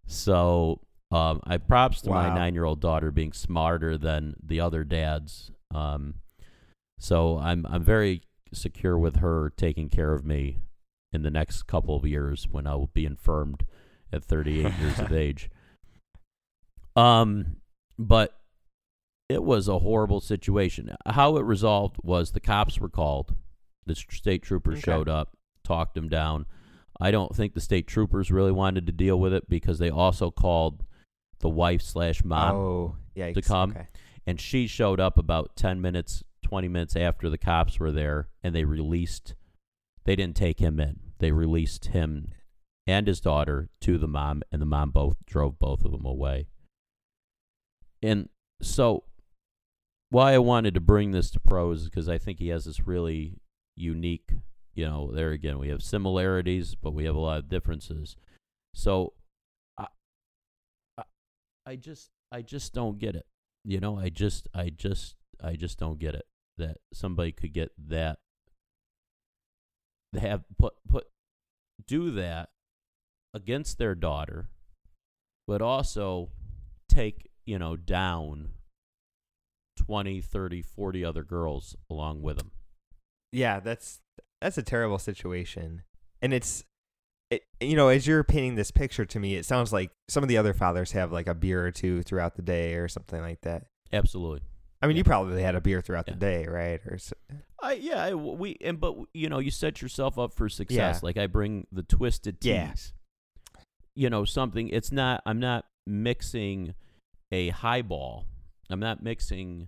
So, 0.05 0.81
um, 1.11 1.41
I 1.43 1.57
props 1.57 2.01
to 2.01 2.09
my 2.09 2.33
nine-year-old 2.33 2.79
daughter 2.79 3.11
being 3.11 3.33
smarter 3.33 3.97
than 3.97 4.35
the 4.43 4.59
other 4.59 4.83
dads. 4.83 5.51
Um, 5.71 6.15
so 6.99 7.37
I'm 7.37 7.65
I'm 7.67 7.83
very 7.83 8.23
secure 8.53 8.97
with 8.97 9.17
her 9.17 9.51
taking 9.55 9.89
care 9.89 10.13
of 10.13 10.25
me 10.25 10.59
in 11.11 11.23
the 11.23 11.31
next 11.31 11.63
couple 11.63 11.95
of 11.95 12.05
years 12.05 12.47
when 12.49 12.67
I 12.67 12.75
will 12.75 12.91
be 12.93 13.05
infirmed 13.05 13.63
at 14.11 14.23
38 14.23 14.73
years 14.79 14.99
of 14.99 15.11
age. 15.13 15.49
Um, 16.95 17.57
but 17.97 18.37
it 19.29 19.43
was 19.43 19.67
a 19.67 19.79
horrible 19.79 20.19
situation. 20.19 20.93
How 21.05 21.37
it 21.37 21.43
resolved 21.45 21.97
was 22.03 22.31
the 22.31 22.39
cops 22.39 22.79
were 22.79 22.89
called. 22.89 23.35
The 23.85 23.95
state 23.95 24.41
troopers 24.43 24.79
Okay. 24.79 24.91
showed 24.91 25.07
up, 25.07 25.37
talked 25.63 25.93
them 25.93 26.09
down. 26.09 26.45
I 26.99 27.11
don't 27.11 27.33
think 27.33 27.53
the 27.53 27.61
state 27.61 27.87
troopers 27.87 28.31
really 28.31 28.51
wanted 28.51 28.85
to 28.87 28.91
deal 28.91 29.17
with 29.19 29.33
it 29.33 29.47
because 29.49 29.79
they 29.79 29.89
also 29.89 30.29
called 30.31 30.83
the 31.39 31.47
wife 31.47 31.81
slash 31.81 32.23
mom, 32.23 32.55
oh. 32.55 32.95
Yeah. 33.15 33.31
come. 33.45 33.71
Okay. 33.71 33.87
and 34.27 34.41
she 34.41 34.67
showed 34.67 34.99
up 34.99 35.17
about 35.17 35.55
10 35.55 35.79
minutes, 35.79 36.23
20 36.43 36.67
minutes 36.67 36.95
after 36.97 37.29
the 37.29 37.37
cops 37.37 37.79
were 37.79 37.91
there, 37.93 38.27
and 38.43 38.53
they 38.53 38.65
released. 38.65 39.35
They 40.03 40.17
didn't 40.17 40.35
take 40.35 40.59
him 40.59 40.79
in. 40.81 40.99
They 41.19 41.31
released 41.31 41.85
him 41.87 42.31
and 42.87 43.07
his 43.07 43.19
daughter 43.19 43.69
to 43.81 43.97
the 43.97 44.07
mom, 44.07 44.41
and 44.51 44.61
the 44.61 44.65
mom 44.65 44.91
both 44.91 45.17
drove 45.25 45.59
both 45.59 45.85
of 45.85 45.91
them 45.91 46.05
away. 46.05 46.47
And 48.01 48.29
so, 48.61 49.03
why 50.09 50.33
I 50.33 50.39
wanted 50.39 50.73
to 50.73 50.79
bring 50.79 51.11
this 51.11 51.29
to 51.31 51.39
pros 51.39 51.81
is 51.81 51.89
because 51.89 52.09
I 52.09 52.17
think 52.17 52.39
he 52.39 52.47
has 52.49 52.65
this 52.65 52.87
really 52.87 53.35
unique, 53.75 54.31
you 54.73 54.85
know, 54.85 55.11
there 55.11 55.31
again, 55.31 55.59
we 55.59 55.69
have 55.69 55.83
similarities, 55.83 56.75
but 56.75 56.93
we 56.93 57.05
have 57.05 57.15
a 57.15 57.19
lot 57.19 57.39
of 57.39 57.49
differences. 57.49 58.15
So, 58.73 59.13
I, 59.77 59.87
I, 60.97 61.03
I 61.65 61.75
just, 61.75 62.09
I 62.31 62.41
just 62.41 62.73
don't 62.73 62.97
get 62.97 63.15
it. 63.15 63.25
You 63.65 63.79
know, 63.79 63.99
I 63.99 64.09
just, 64.09 64.47
I 64.53 64.69
just, 64.69 65.15
I 65.43 65.55
just 65.55 65.77
don't 65.77 65.99
get 65.99 66.15
it 66.15 66.25
that 66.57 66.77
somebody 66.93 67.31
could 67.31 67.53
get 67.53 67.71
that, 67.87 68.19
have 70.19 70.43
put 70.57 70.73
put 70.87 71.05
do 71.87 72.11
that 72.11 72.49
against 73.33 73.77
their 73.77 73.95
daughter, 73.95 74.49
but 75.47 75.61
also 75.61 76.29
take, 76.89 77.29
you 77.45 77.59
know, 77.59 77.75
down 77.75 78.49
20, 79.77 80.21
30, 80.21 80.61
40 80.61 81.05
other 81.05 81.23
girls 81.23 81.75
along 81.89 82.21
with 82.21 82.37
them. 82.37 82.51
Yeah, 83.31 83.59
that's 83.59 84.01
that's 84.41 84.57
a 84.57 84.63
terrible 84.63 84.97
situation, 84.99 85.83
and 86.21 86.33
it's, 86.33 86.63
it, 87.29 87.43
you 87.59 87.75
know, 87.75 87.89
as 87.89 88.07
you're 88.07 88.23
painting 88.23 88.55
this 88.55 88.71
picture 88.71 89.05
to 89.05 89.19
me, 89.19 89.35
it 89.35 89.45
sounds 89.45 89.71
like 89.73 89.91
some 90.07 90.23
of 90.23 90.29
the 90.29 90.37
other 90.37 90.53
fathers 90.53 90.93
have 90.93 91.11
like 91.11 91.27
a 91.27 91.35
beer 91.35 91.65
or 91.65 91.71
two 91.71 92.01
throughout 92.03 92.35
the 92.35 92.41
day 92.41 92.73
or 92.75 92.87
something 92.87 93.21
like 93.21 93.41
that. 93.41 93.65
Absolutely. 93.93 94.41
I 94.81 94.87
mean, 94.87 94.95
Yeah. 94.95 94.99
you 94.99 95.03
probably 95.03 95.41
had 95.43 95.55
a 95.55 95.61
beer 95.61 95.81
throughout 95.81 96.05
Yeah. 96.07 96.13
the 96.13 96.19
day, 96.21 96.45
right? 96.47 96.79
Or 96.85 96.97
I 97.61 97.73
yeah, 97.73 98.03
I, 98.05 98.13
we 98.15 98.57
and 98.61 98.79
but 98.79 98.95
you 99.13 99.29
know, 99.29 99.39
you 99.39 99.51
set 99.51 99.81
yourself 99.81 100.17
up 100.17 100.33
for 100.33 100.47
success. 100.49 100.95
Yeah. 100.95 100.99
Like 101.03 101.17
I 101.17 101.27
bring 101.27 101.67
the 101.71 101.83
twisted 101.83 102.39
teas. 102.41 102.93
You 103.99 104.09
know, 104.09 104.23
something 104.23 104.69
it's 104.69 104.91
not 104.91 105.21
I'm 105.25 105.39
not 105.39 105.65
mixing 105.85 106.73
a 107.31 107.49
highball. 107.49 108.25
I'm 108.69 108.79
not 108.79 109.03
mixing 109.03 109.67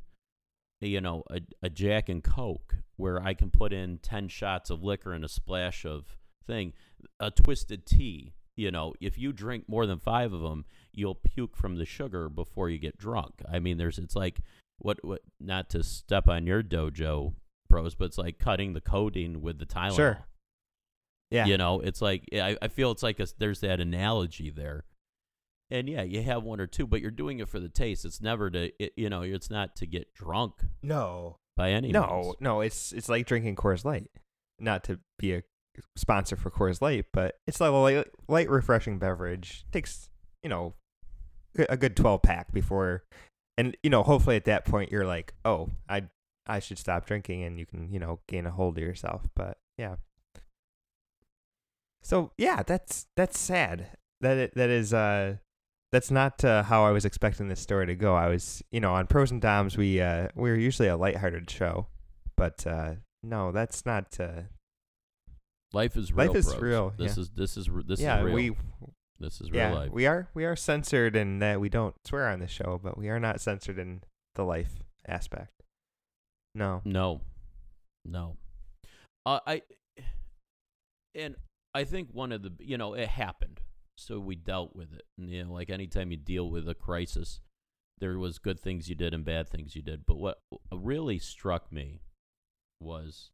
you 0.81 1.01
know, 1.01 1.23
a, 1.29 1.41
a 1.61 1.69
Jack 1.69 2.09
and 2.09 2.23
Coke 2.23 2.77
where 2.97 3.21
I 3.21 3.33
can 3.33 3.51
put 3.51 3.71
in 3.71 3.99
10 3.99 4.27
shots 4.29 4.69
of 4.69 4.83
liquor 4.83 5.13
and 5.13 5.23
a 5.23 5.29
splash 5.29 5.85
of 5.85 6.17
thing. 6.45 6.73
A 7.19 7.31
twisted 7.31 7.85
tea, 7.85 8.33
you 8.55 8.71
know, 8.71 8.93
if 8.99 9.17
you 9.17 9.31
drink 9.31 9.65
more 9.67 9.85
than 9.85 9.99
5 9.99 10.33
of 10.33 10.41
them, 10.41 10.65
you'll 10.91 11.15
puke 11.15 11.55
from 11.55 11.77
the 11.77 11.85
sugar 11.85 12.29
before 12.29 12.69
you 12.69 12.77
get 12.77 12.97
drunk. 12.97 13.43
I 13.51 13.59
mean, 13.59 13.77
there's 13.77 13.99
it's 13.99 14.15
like 14.15 14.39
what 14.79 15.03
what 15.03 15.21
not 15.39 15.69
to 15.71 15.83
step 15.83 16.27
on 16.27 16.47
your 16.47 16.63
dojo 16.63 17.33
pros, 17.69 17.95
but 17.95 18.05
it's 18.05 18.17
like 18.17 18.39
cutting 18.39 18.73
the 18.73 18.81
codeine 18.81 19.41
with 19.41 19.59
the 19.59 19.65
Tylenol. 19.65 19.95
Sure. 19.95 20.25
Yeah. 21.31 21.45
You 21.45 21.57
know, 21.57 21.79
it's 21.79 22.01
like 22.01 22.27
I, 22.33 22.57
I 22.61 22.67
feel 22.67 22.91
it's 22.91 23.03
like 23.03 23.19
a, 23.19 23.27
there's 23.39 23.61
that 23.61 23.79
analogy 23.79 24.49
there. 24.49 24.83
And 25.69 25.87
yeah, 25.87 26.01
you 26.03 26.21
have 26.23 26.43
one 26.43 26.59
or 26.59 26.67
two, 26.67 26.85
but 26.85 26.99
you're 27.01 27.11
doing 27.11 27.39
it 27.39 27.47
for 27.47 27.59
the 27.59 27.69
taste. 27.69 28.03
It's 28.03 28.19
never 28.21 28.49
to, 28.49 28.71
it, 28.83 28.91
you 28.97 29.09
know, 29.09 29.21
it's 29.21 29.49
not 29.49 29.73
to 29.77 29.85
get 29.87 30.13
drunk 30.13 30.55
No. 30.83 31.37
by 31.55 31.71
any 31.71 31.91
No, 31.93 32.21
means. 32.23 32.35
no, 32.41 32.59
it's 32.59 32.91
it's 32.91 33.07
like 33.07 33.25
drinking 33.25 33.55
Coors 33.55 33.85
Light. 33.85 34.09
Not 34.59 34.83
to 34.83 34.99
be 35.17 35.33
a 35.35 35.43
sponsor 35.97 36.35
for 36.35 36.51
Coors 36.51 36.81
Light, 36.81 37.05
but 37.13 37.37
it's 37.47 37.61
like 37.61 37.71
a 37.71 37.75
light, 37.75 38.07
light 38.27 38.49
refreshing 38.49 38.99
beverage. 38.99 39.63
Takes, 39.71 40.09
you 40.43 40.49
know, 40.49 40.73
a 41.69 41.77
good 41.77 41.95
12 41.95 42.21
pack 42.21 42.51
before 42.51 43.03
and 43.57 43.75
you 43.83 43.89
know, 43.89 44.03
hopefully 44.03 44.35
at 44.37 44.45
that 44.45 44.65
point 44.65 44.91
you're 44.91 45.05
like, 45.05 45.33
"Oh, 45.45 45.69
I 45.87 46.03
I 46.47 46.59
should 46.59 46.77
stop 46.79 47.05
drinking," 47.05 47.43
and 47.43 47.57
you 47.59 47.65
can, 47.65 47.91
you 47.93 47.99
know, 47.99 48.19
gain 48.27 48.45
a 48.45 48.51
hold 48.51 48.77
of 48.77 48.83
yourself. 48.83 49.27
But 49.35 49.57
yeah. 49.77 49.95
So, 52.01 52.31
yeah, 52.37 52.63
that's 52.63 53.07
that's 53.15 53.39
sad. 53.39 53.97
That 54.21 54.37
it, 54.37 54.55
that 54.55 54.69
is 54.69 54.93
uh 54.93 55.37
that's 55.91 56.09
not 56.11 56.43
uh, 56.45 56.63
how 56.63 56.85
I 56.85 56.91
was 56.91 57.03
expecting 57.05 57.47
this 57.49 57.59
story 57.59 57.85
to 57.87 57.95
go. 57.95 58.15
I 58.15 58.27
was, 58.27 58.63
you 58.71 58.79
know, 58.79 58.93
on 58.93 59.07
pros 59.07 59.31
and 59.31 59.41
doms 59.41 59.77
we 59.77 59.99
uh 60.01 60.27
we're 60.35 60.57
usually 60.57 60.87
a 60.87 60.97
lighthearted 60.97 61.49
show, 61.49 61.87
but 62.37 62.65
uh 62.65 62.95
no, 63.23 63.51
that's 63.51 63.85
not 63.85 64.19
uh 64.19 64.43
Life 65.73 65.95
is 65.95 66.11
real. 66.11 66.27
Life 66.27 66.35
is 66.35 66.47
bros. 66.47 66.61
real, 66.61 66.93
This 66.97 67.15
yeah. 67.17 67.21
is 67.21 67.29
this 67.31 67.57
is 67.57 67.69
this 67.87 67.99
yeah, 68.01 68.19
is 68.19 68.25
real. 68.25 68.35
we 68.35 68.51
this 69.19 69.39
is 69.39 69.51
real 69.51 69.61
yeah, 69.61 69.73
life. 69.73 69.91
we 69.91 70.05
are 70.07 70.27
we 70.33 70.43
are 70.45 70.55
censored 70.55 71.15
in 71.15 71.39
that 71.39 71.61
we 71.61 71.69
don't 71.69 71.95
swear 72.05 72.27
on 72.29 72.39
the 72.39 72.47
show, 72.47 72.79
but 72.83 72.97
we 72.97 73.07
are 73.09 73.19
not 73.19 73.39
censored 73.39 73.77
in 73.79 74.01
the 74.35 74.43
life 74.43 74.83
aspect. 75.07 75.63
No. 76.55 76.81
No, 76.83 77.21
no. 78.03 78.35
Uh, 79.25 79.39
I 79.45 79.61
and 81.15 81.35
I 81.73 81.83
think 81.83 82.09
one 82.11 82.31
of 82.31 82.41
the 82.43 82.51
you 82.59 82.77
know 82.77 82.93
it 82.93 83.07
happened, 83.09 83.61
so 83.95 84.19
we 84.19 84.35
dealt 84.35 84.75
with 84.75 84.93
it. 84.93 85.03
And, 85.17 85.29
you 85.29 85.43
know, 85.45 85.53
like 85.53 85.69
anytime 85.69 86.11
you 86.11 86.17
deal 86.17 86.49
with 86.49 86.67
a 86.67 86.75
crisis, 86.75 87.39
there 87.99 88.17
was 88.17 88.39
good 88.39 88.59
things 88.59 88.89
you 88.89 88.95
did 88.95 89.13
and 89.13 89.23
bad 89.23 89.47
things 89.49 89.75
you 89.75 89.81
did. 89.81 90.05
But 90.05 90.17
what 90.17 90.41
really 90.71 91.19
struck 91.19 91.71
me 91.71 92.01
was 92.79 93.31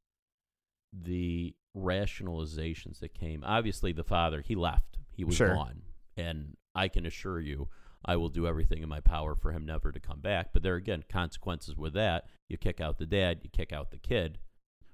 the 0.94 1.56
rationalizations 1.76 3.00
that 3.00 3.14
came. 3.14 3.44
Obviously, 3.46 3.92
the 3.92 4.04
father 4.04 4.42
he 4.42 4.56
left, 4.56 4.98
he 5.16 5.24
was 5.24 5.36
Sure. 5.36 5.54
gone, 5.54 5.82
and 6.16 6.58
I 6.76 6.88
can 6.88 7.06
assure 7.06 7.40
you. 7.40 7.70
I 8.06 8.16
will 8.16 8.30
do 8.30 8.46
everything 8.48 8.84
in 8.84 8.90
my 8.90 9.00
power 9.02 9.36
for 9.36 9.52
him 9.52 9.66
never 9.66 9.92
to 9.92 10.00
come 10.00 10.22
back. 10.22 10.54
But 10.54 10.62
there 10.62 10.76
again, 10.76 11.04
consequences 11.10 11.76
with 11.76 11.94
that. 11.94 12.28
You 12.48 12.58
kick 12.58 12.80
out 12.80 13.00
the 13.00 13.08
dad, 13.08 13.40
you 13.44 13.50
kick 13.50 13.74
out 13.74 13.90
the 13.90 13.98
kid. 13.98 14.38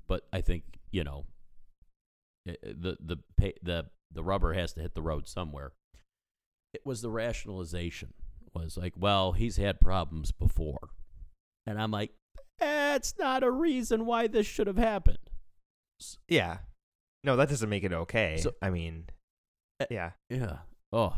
But 0.08 0.26
I 0.32 0.42
think 0.42 0.80
you 0.90 1.04
know 1.04 1.26
the 2.46 2.98
the 3.00 3.18
the 3.62 3.86
the 4.12 4.24
rubber 4.24 4.54
has 4.54 4.74
to 4.74 4.82
hit 4.82 4.94
the 4.96 5.02
road 5.02 5.28
somewhere. 5.28 5.72
It 6.74 6.86
was 6.86 7.02
the 7.02 7.10
rationalization 7.10 8.14
was 8.54 8.78
like, 8.78 8.94
well, 8.98 9.32
he's 9.32 9.58
had 9.58 9.80
problems 9.80 10.32
before, 10.32 10.90
and 11.66 11.82
I'm 11.82 11.92
like, 11.92 12.12
that's 12.60 13.18
not 13.18 13.44
a 13.44 13.50
reason 13.52 14.06
why 14.06 14.28
this 14.28 14.46
should 14.46 14.68
have 14.68 14.78
happened. 14.78 15.18
Yeah. 16.28 16.58
No, 17.24 17.36
that 17.38 17.50
doesn't 17.50 17.70
make 17.70 17.84
it 17.84 17.94
okay. 17.94 18.38
So- 18.42 18.54
I 18.62 18.70
mean, 18.70 19.06
Uh, 19.80 19.86
yeah. 19.90 20.12
Yeah. 20.30 20.58
Oh. 20.92 21.16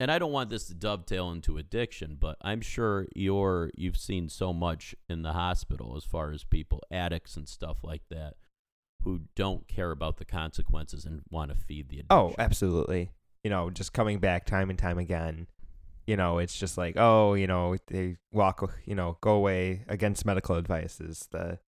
And 0.00 0.10
I 0.12 0.18
don't 0.18 0.32
want 0.32 0.48
this 0.50 0.66
to 0.68 0.74
dovetail 0.74 1.30
into 1.30 1.58
addiction, 1.58 2.16
but 2.20 2.36
I'm 2.40 2.60
sure 2.60 3.06
you're 3.16 3.70
you've 3.76 3.96
seen 3.96 4.28
so 4.28 4.52
much 4.52 4.94
in 5.08 5.22
the 5.22 5.32
hospital 5.32 5.94
as 5.96 6.04
far 6.04 6.30
as 6.32 6.44
people 6.44 6.82
addicts 6.90 7.36
and 7.36 7.48
stuff 7.48 7.78
like 7.82 8.02
that 8.10 8.34
who 9.08 9.22
don't 9.34 9.66
care 9.68 9.90
about 9.90 10.18
the 10.18 10.24
consequences 10.26 11.06
and 11.06 11.22
want 11.30 11.50
to 11.50 11.56
feed 11.56 11.88
the 11.88 12.00
addiction. 12.00 12.06
Oh, 12.10 12.34
absolutely. 12.38 13.10
You 13.42 13.48
know, 13.48 13.70
just 13.70 13.94
coming 13.94 14.18
back 14.18 14.44
time 14.44 14.68
and 14.68 14.78
time 14.78 14.98
again. 14.98 15.46
You 16.06 16.16
know, 16.16 16.36
it's 16.36 16.58
just 16.58 16.76
like, 16.76 16.96
oh, 16.98 17.32
you 17.32 17.46
know, 17.46 17.76
they 17.86 18.18
walk, 18.32 18.70
you 18.84 18.94
know, 18.94 19.16
go 19.22 19.32
away 19.32 19.84
against 19.88 20.26
medical 20.26 20.56
advice 20.56 21.00
is 21.00 21.26
the 21.30 21.58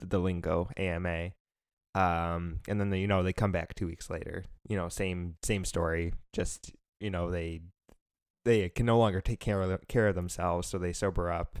the 0.00 0.18
lingo 0.18 0.70
AMA. 0.76 1.30
Um, 1.94 2.60
and 2.66 2.80
then 2.80 2.90
they, 2.90 2.98
you 2.98 3.06
know 3.06 3.22
they 3.22 3.32
come 3.32 3.52
back 3.52 3.74
two 3.74 3.86
weeks 3.86 4.10
later. 4.10 4.44
You 4.68 4.76
know, 4.76 4.88
same 4.88 5.36
same 5.44 5.64
story. 5.64 6.14
Just 6.32 6.72
you 6.98 7.10
know 7.10 7.30
they 7.30 7.60
they 8.44 8.68
can 8.70 8.86
no 8.86 8.98
longer 8.98 9.20
take 9.20 9.40
care 9.40 9.62
of 9.62 9.86
care 9.86 10.08
of 10.08 10.16
themselves, 10.16 10.66
so 10.66 10.78
they 10.78 10.92
sober 10.92 11.30
up, 11.30 11.58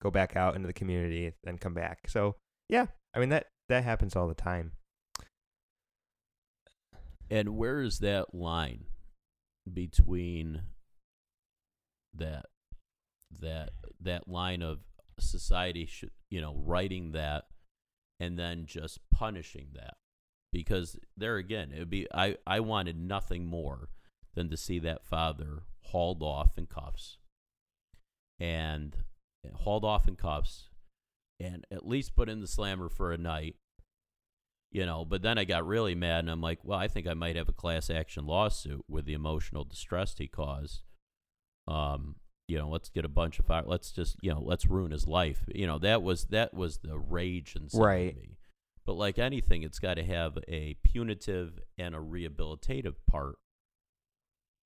go 0.00 0.12
back 0.12 0.36
out 0.36 0.54
into 0.54 0.68
the 0.68 0.72
community, 0.72 1.32
then 1.42 1.58
come 1.58 1.74
back. 1.74 2.08
So 2.08 2.36
yeah, 2.68 2.86
I 3.14 3.18
mean 3.18 3.30
that 3.30 3.46
that 3.70 3.84
happens 3.84 4.14
all 4.14 4.28
the 4.28 4.34
time. 4.34 4.72
And 7.30 7.56
where 7.56 7.80
is 7.80 8.00
that 8.00 8.34
line 8.34 8.84
between 9.72 10.62
that 12.14 12.46
that 13.40 13.70
that 14.00 14.26
line 14.28 14.62
of 14.62 14.80
society 15.20 15.86
should 15.86 16.10
you 16.30 16.40
know 16.40 16.56
writing 16.56 17.12
that 17.12 17.44
and 18.18 18.36
then 18.36 18.66
just 18.66 18.98
punishing 19.12 19.68
that 19.74 19.94
because 20.52 20.98
there 21.16 21.36
again 21.36 21.70
it 21.72 21.78
would 21.78 21.90
be 21.90 22.08
I 22.12 22.36
I 22.44 22.58
wanted 22.58 22.98
nothing 22.98 23.46
more 23.46 23.90
than 24.34 24.48
to 24.50 24.56
see 24.56 24.80
that 24.80 25.04
father 25.04 25.62
hauled 25.84 26.22
off 26.22 26.58
in 26.58 26.66
cuffs 26.66 27.18
and 28.40 28.96
hauled 29.54 29.84
off 29.84 30.08
in 30.08 30.16
cuffs 30.16 30.69
and 31.40 31.66
at 31.70 31.86
least 31.86 32.14
put 32.14 32.28
in 32.28 32.40
the 32.40 32.46
slammer 32.46 32.88
for 32.88 33.12
a 33.12 33.18
night 33.18 33.56
you 34.70 34.84
know 34.86 35.04
but 35.04 35.22
then 35.22 35.38
i 35.38 35.44
got 35.44 35.66
really 35.66 35.94
mad 35.94 36.20
and 36.20 36.30
i'm 36.30 36.40
like 36.40 36.58
well 36.62 36.78
i 36.78 36.86
think 36.86 37.06
i 37.06 37.14
might 37.14 37.34
have 37.36 37.48
a 37.48 37.52
class 37.52 37.90
action 37.90 38.26
lawsuit 38.26 38.84
with 38.88 39.04
the 39.04 39.14
emotional 39.14 39.64
distress 39.64 40.14
he 40.18 40.28
caused. 40.28 40.82
Um 41.66 42.16
you 42.48 42.58
know 42.58 42.68
let's 42.68 42.88
get 42.88 43.04
a 43.04 43.08
bunch 43.08 43.38
of 43.38 43.46
fire 43.46 43.62
let's 43.66 43.92
just 43.92 44.16
you 44.22 44.30
know 44.32 44.40
let's 44.40 44.66
ruin 44.66 44.90
his 44.92 45.06
life. 45.06 45.44
You 45.54 45.66
know 45.66 45.78
that 45.78 46.02
was 46.02 46.24
that 46.26 46.52
was 46.54 46.78
the 46.78 46.98
rage 46.98 47.54
inside 47.56 47.80
Right. 47.80 48.10
of 48.10 48.16
me. 48.22 48.36
But 48.86 48.94
like 48.94 49.18
anything 49.18 49.62
it's 49.62 49.78
got 49.78 49.94
to 49.94 50.04
have 50.04 50.36
a 50.48 50.74
punitive 50.82 51.60
and 51.78 51.94
a 51.94 51.98
rehabilitative 51.98 52.96
part 53.08 53.36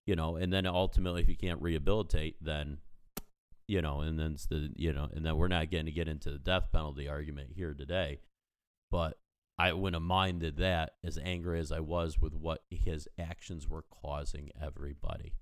you 0.07 0.17
know 0.17 0.37
and 0.37 0.53
then 0.53 0.67
ultimately 0.67 1.21
if 1.23 1.29
you 1.29 1.37
can't 1.37 1.61
rehabilitate 1.63 2.37
then 2.43 2.79
you 3.67 3.81
know 3.81 4.01
and 4.01 4.19
then 4.19 4.37
the 4.51 4.71
you 4.77 4.93
know 4.93 5.09
and 5.15 5.25
then 5.25 5.37
we're 5.37 5.49
not 5.49 5.71
getting 5.71 5.87
to 5.87 5.93
get 5.93 6.09
into 6.09 6.31
the 6.31 6.39
death 6.39 6.71
penalty 6.73 7.09
argument 7.09 7.51
here 7.55 7.75
today 7.75 8.21
but 8.91 9.19
I 9.59 9.73
wouldn't 9.73 9.95
have 9.95 10.07
minded 10.07 10.57
that 10.57 10.95
as 11.05 11.19
angry 11.23 11.61
as 11.61 11.71
I 11.71 11.81
was 11.81 12.21
with 12.21 12.35
what 12.35 12.63
his 12.71 13.09
actions 13.19 13.69
were 13.69 13.85
causing 14.03 14.51
everybody. 14.61 15.35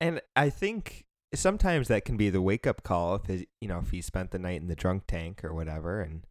And 0.00 0.22
I 0.34 0.50
think 0.50 1.04
sometimes 1.34 1.88
that 1.88 2.04
can 2.04 2.16
be 2.16 2.30
the 2.30 2.40
wake 2.40 2.66
up 2.66 2.82
call 2.82 3.16
if 3.16 3.26
his, 3.26 3.44
you 3.60 3.68
know 3.68 3.78
if 3.78 3.90
he 3.90 4.00
spent 4.00 4.30
the 4.30 4.38
night 4.38 4.60
in 4.60 4.68
the 4.68 4.74
drunk 4.74 5.04
tank 5.06 5.44
or 5.44 5.54
whatever, 5.54 6.00
and 6.00 6.26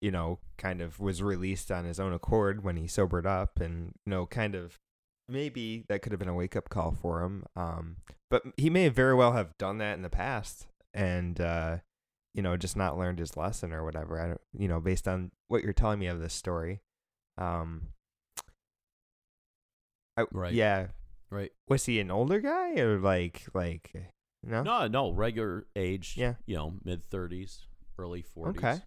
you 0.00 0.10
know 0.10 0.40
kind 0.56 0.80
of 0.80 0.98
was 0.98 1.22
released 1.22 1.70
on 1.70 1.84
his 1.84 2.00
own 2.00 2.12
accord 2.12 2.64
when 2.64 2.76
he 2.76 2.88
sobered 2.88 3.26
up, 3.26 3.60
and 3.60 3.92
you 4.04 4.10
know 4.10 4.26
kind 4.26 4.54
of 4.54 4.78
maybe 5.28 5.84
that 5.88 6.02
could 6.02 6.12
have 6.12 6.18
been 6.18 6.28
a 6.28 6.34
wake 6.34 6.56
up 6.56 6.68
call 6.68 6.92
for 6.92 7.22
him. 7.22 7.44
Um, 7.56 7.96
but 8.30 8.42
he 8.56 8.70
may 8.70 8.88
very 8.88 9.14
well 9.14 9.32
have 9.32 9.56
done 9.58 9.78
that 9.78 9.94
in 9.94 10.02
the 10.02 10.10
past, 10.10 10.66
and 10.94 11.40
uh, 11.40 11.78
you 12.34 12.42
know 12.42 12.56
just 12.56 12.76
not 12.76 12.98
learned 12.98 13.18
his 13.18 13.36
lesson 13.36 13.72
or 13.72 13.84
whatever. 13.84 14.20
I 14.20 14.26
don't, 14.28 14.40
you 14.56 14.68
know, 14.68 14.80
based 14.80 15.06
on 15.08 15.30
what 15.48 15.62
you're 15.62 15.72
telling 15.72 15.98
me 15.98 16.06
of 16.06 16.20
this 16.20 16.34
story. 16.34 16.80
Um, 17.38 17.88
I, 20.16 20.24
Right. 20.32 20.52
Yeah. 20.52 20.88
Right. 21.30 21.52
Was 21.68 21.84
he 21.84 22.00
an 22.00 22.10
older 22.10 22.40
guy 22.40 22.78
or 22.80 22.98
like 22.98 23.42
like 23.54 23.92
no? 24.42 24.62
No, 24.62 24.86
no, 24.88 25.10
regular 25.10 25.66
age. 25.76 26.14
Yeah. 26.16 26.34
You 26.46 26.56
know, 26.56 26.74
mid 26.84 27.04
thirties, 27.04 27.66
early 27.98 28.22
forties. 28.22 28.58
Okay. 28.58 28.78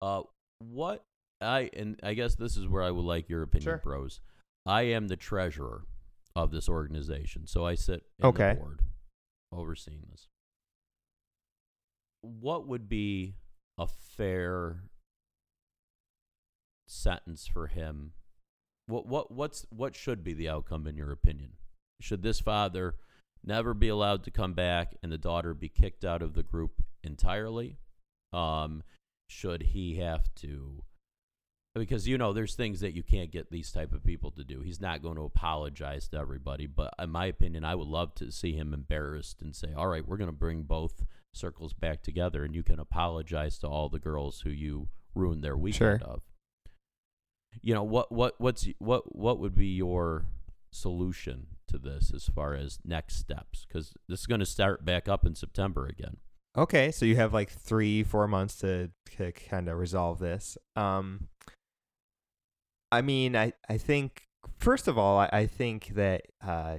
Uh, 0.00 0.22
what 0.58 1.02
I 1.40 1.70
and 1.76 2.00
I 2.02 2.14
guess 2.14 2.34
this 2.34 2.56
is 2.56 2.66
where 2.66 2.82
I 2.82 2.90
would 2.90 3.04
like 3.04 3.28
your 3.28 3.42
opinion, 3.42 3.64
Sure. 3.64 3.80
bros. 3.84 4.20
I 4.66 4.82
am 4.82 5.08
the 5.08 5.16
treasurer 5.16 5.84
of 6.34 6.50
this 6.50 6.68
organization, 6.68 7.46
so 7.46 7.64
I 7.64 7.74
sit 7.76 8.04
in 8.18 8.26
Okay. 8.26 8.50
the 8.54 8.60
board 8.60 8.80
overseeing 9.52 10.02
this. 10.10 10.28
What 12.22 12.66
would 12.66 12.88
be 12.88 13.36
a 13.78 13.86
fair 13.86 14.82
sentence 16.88 17.46
for 17.46 17.66
him? 17.68 18.12
What 18.86 19.06
what 19.06 19.30
what's 19.32 19.66
what 19.70 19.94
should 19.94 20.22
be 20.22 20.32
the 20.34 20.48
outcome 20.48 20.86
in 20.86 20.96
your 20.96 21.12
opinion? 21.12 21.52
Should 22.00 22.22
this 22.22 22.40
father 22.40 22.96
never 23.44 23.74
be 23.74 23.88
allowed 23.88 24.24
to 24.24 24.30
come 24.30 24.52
back 24.54 24.94
and 25.02 25.10
the 25.10 25.18
daughter 25.18 25.54
be 25.54 25.68
kicked 25.68 26.04
out 26.04 26.22
of 26.22 26.34
the 26.34 26.42
group 26.42 26.82
entirely? 27.02 27.78
Um, 28.32 28.82
should 29.28 29.62
he 29.62 29.96
have 29.96 30.32
to? 30.36 30.82
Because 31.76 32.08
you 32.08 32.16
know, 32.18 32.32
there's 32.32 32.54
things 32.54 32.80
that 32.80 32.94
you 32.94 33.02
can't 33.02 33.30
get 33.30 33.50
these 33.50 33.70
type 33.70 33.92
of 33.92 34.02
people 34.02 34.30
to 34.32 34.44
do. 34.44 34.62
He's 34.62 34.80
not 34.80 35.02
going 35.02 35.16
to 35.16 35.22
apologize 35.22 36.08
to 36.08 36.18
everybody, 36.18 36.66
but 36.66 36.94
in 36.98 37.10
my 37.10 37.26
opinion, 37.26 37.64
I 37.64 37.74
would 37.74 37.88
love 37.88 38.14
to 38.16 38.32
see 38.32 38.52
him 38.54 38.72
embarrassed 38.72 39.42
and 39.42 39.54
say, 39.54 39.72
"All 39.76 39.88
right, 39.88 40.06
we're 40.06 40.16
going 40.16 40.30
to 40.30 40.36
bring 40.36 40.62
both 40.62 41.04
circles 41.32 41.72
back 41.72 42.02
together, 42.02 42.44
and 42.44 42.54
you 42.54 42.62
can 42.62 42.78
apologize 42.78 43.58
to 43.58 43.68
all 43.68 43.88
the 43.88 43.98
girls 43.98 44.40
who 44.40 44.50
you 44.50 44.88
ruined 45.14 45.42
their 45.42 45.56
weekend 45.56 46.00
Sure. 46.00 46.08
of. 46.08 46.22
You 47.62 47.74
know 47.74 47.84
what? 47.84 48.12
What? 48.12 48.34
What's 48.38 48.68
what? 48.78 49.16
What 49.16 49.38
would 49.38 49.54
be 49.54 49.68
your 49.68 50.26
solution 50.70 51.46
to 51.68 51.78
this 51.78 52.12
as 52.14 52.26
far 52.28 52.54
as 52.54 52.78
next 52.84 53.16
steps? 53.16 53.64
Because 53.66 53.94
this 54.08 54.20
is 54.20 54.26
going 54.26 54.40
to 54.40 54.46
start 54.46 54.84
back 54.84 55.08
up 55.08 55.24
in 55.24 55.34
September 55.34 55.86
again. 55.86 56.18
Okay, 56.56 56.90
so 56.90 57.04
you 57.04 57.16
have 57.16 57.34
like 57.34 57.50
three, 57.50 58.02
four 58.02 58.26
months 58.26 58.56
to, 58.56 58.90
to 59.16 59.30
kind 59.32 59.68
of 59.68 59.78
resolve 59.78 60.18
this. 60.18 60.56
Um, 60.74 61.28
I 62.90 63.02
mean, 63.02 63.36
I, 63.36 63.52
I 63.68 63.78
think 63.78 64.26
first 64.58 64.88
of 64.88 64.98
all, 64.98 65.18
I, 65.18 65.28
I 65.32 65.46
think 65.46 65.88
that 65.94 66.22
uh, 66.44 66.76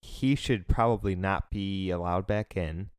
he 0.00 0.34
should 0.34 0.68
probably 0.68 1.14
not 1.14 1.50
be 1.50 1.90
allowed 1.90 2.26
back 2.26 2.56
in. 2.56 2.90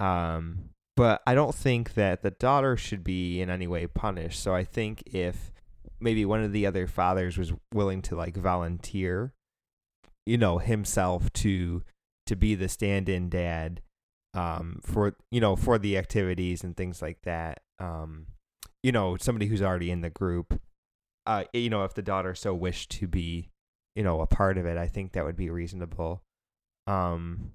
Um, 0.00 0.70
but 0.96 1.22
I 1.26 1.34
don't 1.34 1.54
think 1.54 1.94
that 1.94 2.22
the 2.22 2.30
daughter 2.30 2.76
should 2.76 3.04
be 3.04 3.40
in 3.40 3.50
any 3.50 3.66
way 3.66 3.86
punished. 3.86 4.42
So 4.42 4.54
I 4.54 4.64
think 4.64 5.02
if 5.06 5.52
maybe 6.00 6.24
one 6.24 6.42
of 6.42 6.52
the 6.52 6.66
other 6.66 6.86
fathers 6.86 7.38
was 7.38 7.52
willing 7.72 8.02
to 8.02 8.16
like 8.16 8.36
volunteer, 8.36 9.32
you 10.26 10.38
know, 10.38 10.58
himself 10.58 11.32
to 11.34 11.82
to 12.26 12.36
be 12.36 12.54
the 12.54 12.68
stand-in 12.68 13.30
dad 13.30 13.80
um, 14.34 14.80
for 14.82 15.16
you 15.30 15.40
know 15.40 15.56
for 15.56 15.78
the 15.78 15.96
activities 15.96 16.62
and 16.62 16.76
things 16.76 17.00
like 17.00 17.22
that. 17.22 17.60
Um, 17.78 18.26
you 18.82 18.92
know, 18.92 19.16
somebody 19.16 19.46
who's 19.46 19.62
already 19.62 19.90
in 19.90 20.00
the 20.00 20.10
group. 20.10 20.60
Uh, 21.28 21.44
you 21.52 21.68
know, 21.68 21.84
if 21.84 21.92
the 21.92 22.02
daughter 22.02 22.34
so 22.34 22.54
wished 22.54 22.90
to 22.90 23.06
be, 23.06 23.50
you 23.94 24.02
know, 24.02 24.22
a 24.22 24.26
part 24.26 24.56
of 24.56 24.64
it, 24.64 24.78
I 24.78 24.88
think 24.88 25.12
that 25.12 25.24
would 25.26 25.36
be 25.36 25.50
reasonable. 25.50 26.22
Um, 26.86 27.52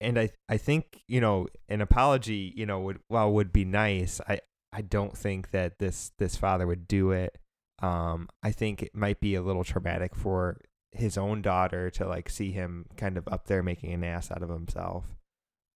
and 0.00 0.18
I 0.18 0.30
I 0.48 0.58
think 0.58 1.00
you 1.08 1.20
know 1.20 1.48
an 1.70 1.80
apology, 1.80 2.52
you 2.54 2.66
know, 2.66 2.80
would 2.80 3.00
well 3.08 3.32
would 3.32 3.52
be 3.52 3.64
nice. 3.64 4.20
I 4.28 4.40
I 4.72 4.82
don't 4.82 5.16
think 5.16 5.50
that 5.52 5.78
this 5.78 6.12
this 6.18 6.36
father 6.36 6.66
would 6.66 6.86
do 6.86 7.10
it. 7.12 7.38
Um, 7.80 8.28
I 8.42 8.52
think 8.52 8.82
it 8.82 8.94
might 8.94 9.20
be 9.20 9.34
a 9.34 9.42
little 9.42 9.64
traumatic 9.64 10.14
for 10.14 10.60
his 10.92 11.16
own 11.16 11.40
daughter 11.42 11.90
to 11.90 12.06
like 12.06 12.28
see 12.28 12.52
him 12.52 12.86
kind 12.98 13.16
of 13.16 13.26
up 13.28 13.46
there 13.46 13.62
making 13.62 13.92
an 13.94 14.04
ass 14.04 14.30
out 14.30 14.42
of 14.42 14.50
himself. 14.50 15.04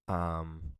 Um, 0.09 0.73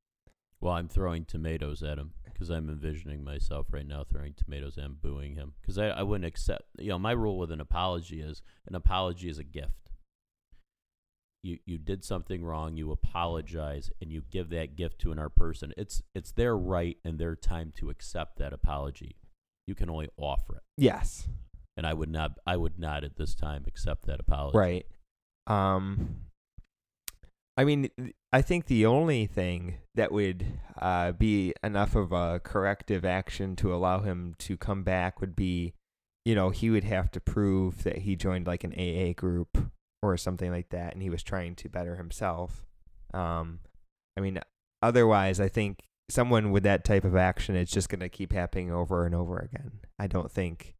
Well, 0.61 0.75
I'm 0.75 0.89
throwing 0.89 1.25
tomatoes 1.25 1.83
at 1.83 1.99
him 1.99 2.13
because 2.41 2.51
I'm 2.51 2.71
envisioning 2.71 3.23
myself 3.23 3.67
right 3.71 3.87
now 3.87 4.03
throwing 4.03 4.33
tomatoes 4.33 4.79
and 4.79 4.99
booing 4.99 5.35
him 5.35 5.53
because 5.61 5.77
I, 5.77 5.89
I 5.89 6.03
wouldn't 6.03 6.27
accept. 6.27 6.63
You 6.79 6.89
know, 6.89 6.99
my 6.99 7.13
rule 7.13 7.37
with 7.37 7.53
an 7.53 7.61
apology 7.61 8.23
is 8.23 8.41
an 8.67 8.75
apology 8.75 9.29
is 9.29 9.37
a 9.37 9.45
gift. 9.45 9.91
You 11.43 11.59
you 11.67 11.77
did 11.77 12.03
something 12.03 12.43
wrong, 12.43 12.79
you 12.79 12.93
apologize, 12.93 13.91
and 14.01 14.11
you 14.11 14.23
give 14.31 14.49
that 14.51 14.75
gift 14.75 15.01
to 15.03 15.13
another 15.13 15.29
person. 15.29 15.75
It's 15.77 16.03
it's 16.15 16.33
their 16.33 16.57
right 16.57 16.97
and 17.05 17.19
their 17.19 17.37
time 17.37 17.75
to 17.77 17.91
accept 17.91 18.39
that 18.39 18.55
apology. 18.55 19.17
You 19.67 19.75
can 19.75 19.91
only 19.91 20.09
offer 20.17 20.57
it, 20.57 20.63
yes, 20.79 21.29
and 21.77 21.87
I 21.87 21.93
would 21.93 22.11
not 22.11 22.33
I 22.47 22.57
would 22.57 22.79
not 22.79 23.05
at 23.05 23.17
this 23.17 23.35
time 23.35 23.65
accept 23.67 24.07
that 24.07 24.19
apology. 24.19 24.57
right. 24.57 24.87
Um, 25.47 26.17
I 27.57 27.65
mean, 27.65 27.91
I 28.33 28.43
think 28.43 28.67
the 28.67 28.87
only 28.87 29.27
thing 29.27 29.79
that 29.95 30.13
would 30.13 30.47
uh, 30.81 31.13
be 31.13 31.53
enough 31.63 31.95
of 31.95 32.13
a 32.13 32.41
corrective 32.43 33.05
action 33.05 33.57
to 33.57 33.75
allow 33.75 34.01
him 34.01 34.35
to 34.39 34.57
come 34.57 34.83
back 34.83 35.21
would 35.21 35.37
be, 35.37 35.75
you 36.25 36.35
know, 36.35 36.51
he 36.51 36.71
would 36.71 36.85
have 36.85 37.11
to 37.11 37.21
prove 37.21 37.83
that 37.83 37.99
he 37.99 38.17
joined 38.17 38.47
like 38.47 38.65
an 38.65 38.73
AA 38.73 39.13
group 39.13 39.71
or 40.03 40.17
something 40.17 40.51
like 40.51 40.71
that, 40.71 40.95
and 40.95 41.03
he 41.03 41.11
was 41.11 41.23
trying 41.23 41.55
to 41.57 41.69
better 41.69 41.97
himself. 41.97 42.65
Um, 43.13 43.61
I 44.17 44.21
mean, 44.21 44.41
otherwise, 44.83 45.41
I 45.41 45.49
think 45.49 45.81
someone 46.09 46.51
with 46.51 46.63
that 46.63 46.85
type 46.85 47.05
of 47.05 47.17
action 47.17 47.57
is 47.57 47.71
just 47.71 47.89
going 47.89 48.01
to 48.01 48.09
keep 48.09 48.33
happening 48.33 48.73
over 48.73 49.05
and 49.05 49.15
over 49.15 49.39
again. 49.39 49.81
I 49.99 50.07
don't 50.07 50.31
think, 50.31 50.77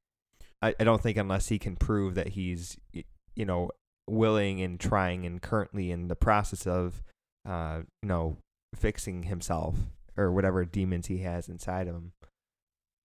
I, 0.63 0.75
I 0.81 0.85
don't 0.85 1.03
think 1.03 1.17
unless 1.17 1.49
he 1.49 1.59
can 1.59 1.77
prove 1.77 2.15
that 2.15 2.29
he's, 2.29 2.79
you 2.93 3.45
know, 3.45 3.71
willing 4.11 4.61
and 4.61 4.79
trying 4.79 5.25
and 5.25 5.41
currently 5.41 5.91
in 5.91 6.09
the 6.09 6.17
process 6.17 6.67
of, 6.67 7.03
uh, 7.49 7.81
you 8.03 8.09
know, 8.09 8.37
fixing 8.75 9.25
himself 9.25 9.77
or 10.17 10.33
whatever 10.33 10.65
demons 10.65 11.07
he 11.07 11.19
has 11.19 11.49
inside 11.49 11.89
of 11.89 11.95
him, 11.95 12.13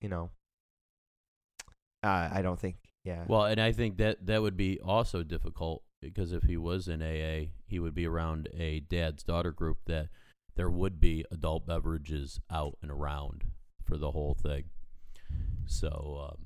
you 0.01 0.09
know. 0.09 0.29
Uh, 2.03 2.29
I 2.31 2.41
don't 2.41 2.59
think, 2.59 2.75
yeah. 3.03 3.23
Well, 3.27 3.45
and 3.45 3.59
I 3.59 3.71
think 3.71 3.97
that 3.97 4.25
that 4.25 4.41
would 4.41 4.57
be 4.57 4.79
also 4.79 5.23
difficult 5.23 5.83
because 6.01 6.31
if 6.31 6.43
he 6.43 6.57
was 6.57 6.87
in 6.87 7.01
AA, 7.01 7.49
he 7.65 7.79
would 7.79 7.95
be 7.95 8.07
around 8.07 8.47
a 8.55 8.81
dad's 8.81 9.23
daughter 9.23 9.51
group 9.51 9.77
that 9.85 10.09
there 10.55 10.69
would 10.69 10.99
be 10.99 11.25
adult 11.31 11.65
beverages 11.65 12.39
out 12.51 12.77
and 12.81 12.91
around 12.91 13.45
for 13.83 13.97
the 13.97 14.11
whole 14.11 14.33
thing. 14.33 14.65
So, 15.65 16.29
um, 16.29 16.44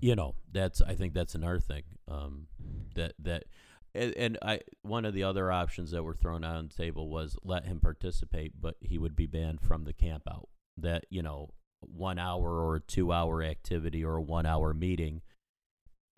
you 0.00 0.16
know, 0.16 0.34
that's 0.52 0.80
I 0.80 0.94
think 0.94 1.14
that's 1.14 1.34
another 1.34 1.60
thing 1.60 1.82
um, 2.08 2.46
that 2.94 3.14
that. 3.20 3.44
And, 3.92 4.14
and 4.16 4.38
I 4.40 4.60
one 4.82 5.04
of 5.04 5.14
the 5.14 5.24
other 5.24 5.50
options 5.50 5.90
that 5.90 6.04
were 6.04 6.14
thrown 6.14 6.44
out 6.44 6.56
on 6.56 6.68
the 6.68 6.74
table 6.74 7.08
was 7.08 7.36
let 7.42 7.66
him 7.66 7.80
participate, 7.80 8.52
but 8.60 8.76
he 8.80 8.98
would 8.98 9.16
be 9.16 9.26
banned 9.26 9.60
from 9.60 9.84
the 9.84 9.92
camp 9.92 10.22
out. 10.30 10.48
That 10.76 11.06
you 11.10 11.22
know, 11.22 11.50
one 11.80 12.18
hour 12.18 12.64
or 12.64 12.78
two 12.78 13.12
hour 13.12 13.42
activity 13.42 14.04
or 14.04 14.16
a 14.16 14.22
one 14.22 14.46
hour 14.46 14.72
meeting 14.72 15.22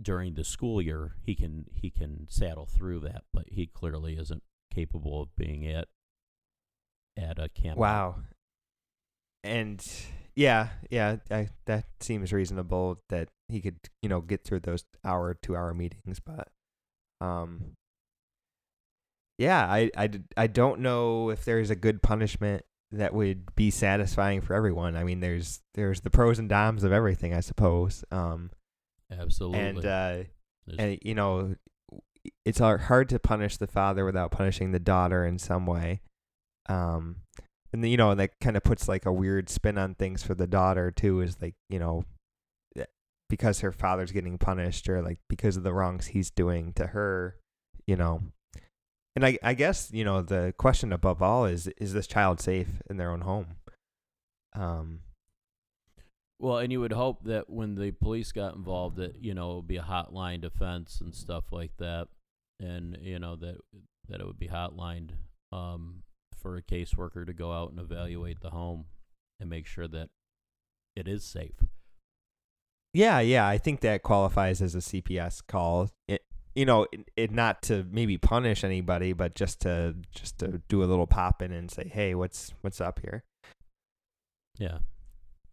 during 0.01 0.35
the 0.35 0.45
school 0.45 0.83
year, 0.83 1.17
he 1.23 1.35
can 1.35 1.67
he 1.75 1.91
can 1.91 2.27
saddle 2.29 2.67
through 2.67 3.01
that, 3.01 3.25
but 3.33 3.45
he 3.49 3.67
clearly 3.67 4.19
isn't 4.19 4.43
capable 4.73 5.23
of 5.23 5.35
being 5.37 5.67
at 5.67 5.89
at 7.17 7.39
a 7.39 7.49
camp. 7.49 7.79
out. 7.79 7.81
Wow. 7.81 8.17
And 9.45 9.85
yeah, 10.35 10.69
yeah, 10.91 11.17
I, 11.31 11.49
that 11.67 11.85
seems 12.01 12.33
reasonable 12.33 13.01
that 13.09 13.29
he 13.49 13.61
could, 13.61 13.77
you 14.03 14.09
know, 14.09 14.21
get 14.21 14.45
through 14.45 14.61
those 14.61 14.85
hour, 15.05 15.35
two 15.35 15.57
hour 15.57 15.75
meetings. 15.75 16.21
But, 16.21 16.49
um, 17.21 17.73
yeah, 19.39 19.65
I, 19.65 19.91
I, 19.97 20.11
I 20.37 20.47
don't 20.47 20.81
know 20.81 21.31
if 21.31 21.45
there's 21.45 21.71
a 21.71 21.77
good 21.77 22.03
punishment 22.03 22.65
that 22.93 23.15
would 23.15 23.55
be 23.55 23.71
satisfying 23.71 24.41
for 24.41 24.55
everyone. 24.55 24.97
I 24.97 25.05
mean, 25.05 25.21
there's 25.21 25.61
there's 25.75 26.03
the 26.03 26.11
pros 26.11 26.39
and 26.39 26.49
cons 26.49 26.85
of 26.85 26.93
everything, 26.93 27.35
I 27.35 27.41
suppose. 27.41 28.05
Um, 28.11 28.51
Absolutely. 29.11 29.61
and 29.61 29.85
uh, 29.85 30.19
and 30.79 30.99
you 31.03 31.15
know, 31.15 31.55
it's 32.45 32.59
hard 32.59 33.09
to 33.09 33.19
punish 33.19 33.57
the 33.57 33.67
father 33.67 34.05
without 34.05 34.31
punishing 34.31 34.73
the 34.73 34.79
daughter 34.79 35.25
in 35.25 35.39
some 35.39 35.67
way. 35.67 36.03
Um, 36.69 37.17
and 37.73 37.89
you 37.89 37.97
know, 37.97 38.11
and 38.11 38.21
that 38.21 38.39
kind 38.41 38.57
of 38.57 38.65
puts 38.65 38.89
like 38.89 39.07
a 39.07 39.13
weird 39.13 39.49
spin 39.49 39.79
on 39.79 39.95
things 39.95 40.23
for 40.23 40.35
the 40.35 40.47
daughter 40.47 40.91
too. 40.91 41.21
Is 41.21 41.37
like 41.41 41.55
you 41.69 41.79
know, 41.79 42.05
eh, 42.77 42.85
because 43.31 43.61
her 43.61 43.73
father's 43.73 44.13
getting 44.13 44.39
punished 44.39 44.89
or 44.89 45.03
like 45.03 45.19
because 45.29 45.57
of 45.57 45.63
the 45.63 45.73
wrongs 45.73 46.09
he's 46.09 46.31
doing 46.31 46.73
to 46.75 46.89
her, 46.89 47.37
you 47.87 47.97
know. 47.97 48.21
And 49.17 49.25
I 49.27 49.39
I 49.43 49.55
guess 49.55 49.91
you 49.93 50.05
know 50.05 50.23
the 50.23 50.55
question 50.59 50.93
above 50.93 51.23
all 51.23 51.45
is 51.47 51.67
is 51.79 51.93
this 51.93 52.07
child 52.07 52.41
safe 52.41 52.81
in 52.89 52.97
their 52.97 53.11
own 53.11 53.23
home? 53.23 53.57
Um, 54.55 55.01
Well, 56.39 56.59
and 56.59 56.73
you 56.73 56.81
would 56.81 56.93
hope 56.93 57.25
that 57.25 57.49
when 57.49 57.75
the 57.77 57.93
police 57.93 58.33
got 58.33 58.55
involved, 58.55 58.97
that 58.97 59.23
you 59.23 59.33
know 59.35 59.53
it 59.53 59.57
would 59.57 59.69
be 59.69 59.77
a 59.77 59.83
hotline 59.83 60.41
defense 60.41 61.01
and 61.01 61.15
stuff 61.15 61.45
like 61.53 61.77
that, 61.79 62.09
and 62.61 62.99
you 63.01 63.19
know 63.19 63.37
that 63.37 63.59
that 64.09 64.21
it 64.21 64.27
would 64.27 64.39
be 64.39 64.49
hotlined 64.49 65.11
um, 65.53 66.03
for 66.43 66.57
a 66.57 66.63
caseworker 66.63 67.25
to 67.25 67.33
go 67.33 67.53
out 67.53 67.71
and 67.71 67.79
evaluate 67.79 68.41
the 68.41 68.51
home 68.51 68.87
and 69.41 69.49
make 69.49 69.67
sure 69.67 69.89
that 69.89 70.11
it 70.97 71.09
is 71.09 71.25
safe. 71.25 71.65
Yeah, 72.95 73.21
yeah, 73.21 73.47
I 73.49 73.57
think 73.57 73.81
that 73.81 74.03
qualifies 74.03 74.61
as 74.61 74.75
a 74.75 74.79
CPS 74.79 75.41
call. 75.47 75.89
It, 76.09 76.23
you 76.55 76.67
know, 76.67 76.87
it, 76.93 77.09
it 77.17 77.31
not 77.31 77.63
to 77.63 77.87
maybe 77.91 78.19
punish 78.19 78.63
anybody, 78.65 79.15
but 79.15 79.35
just 79.35 79.61
to 79.63 79.95
just 80.15 80.39
to 80.41 80.61
do 80.69 80.83
a 80.83 80.87
little 80.87 81.07
pop 81.07 81.41
in 81.41 81.53
and 81.53 81.71
say, 81.71 81.89
"Hey, 81.89 82.15
what's 82.15 82.53
what's 82.61 82.81
up 82.83 83.01
here?" 83.01 83.25
Yeah. 84.59 84.79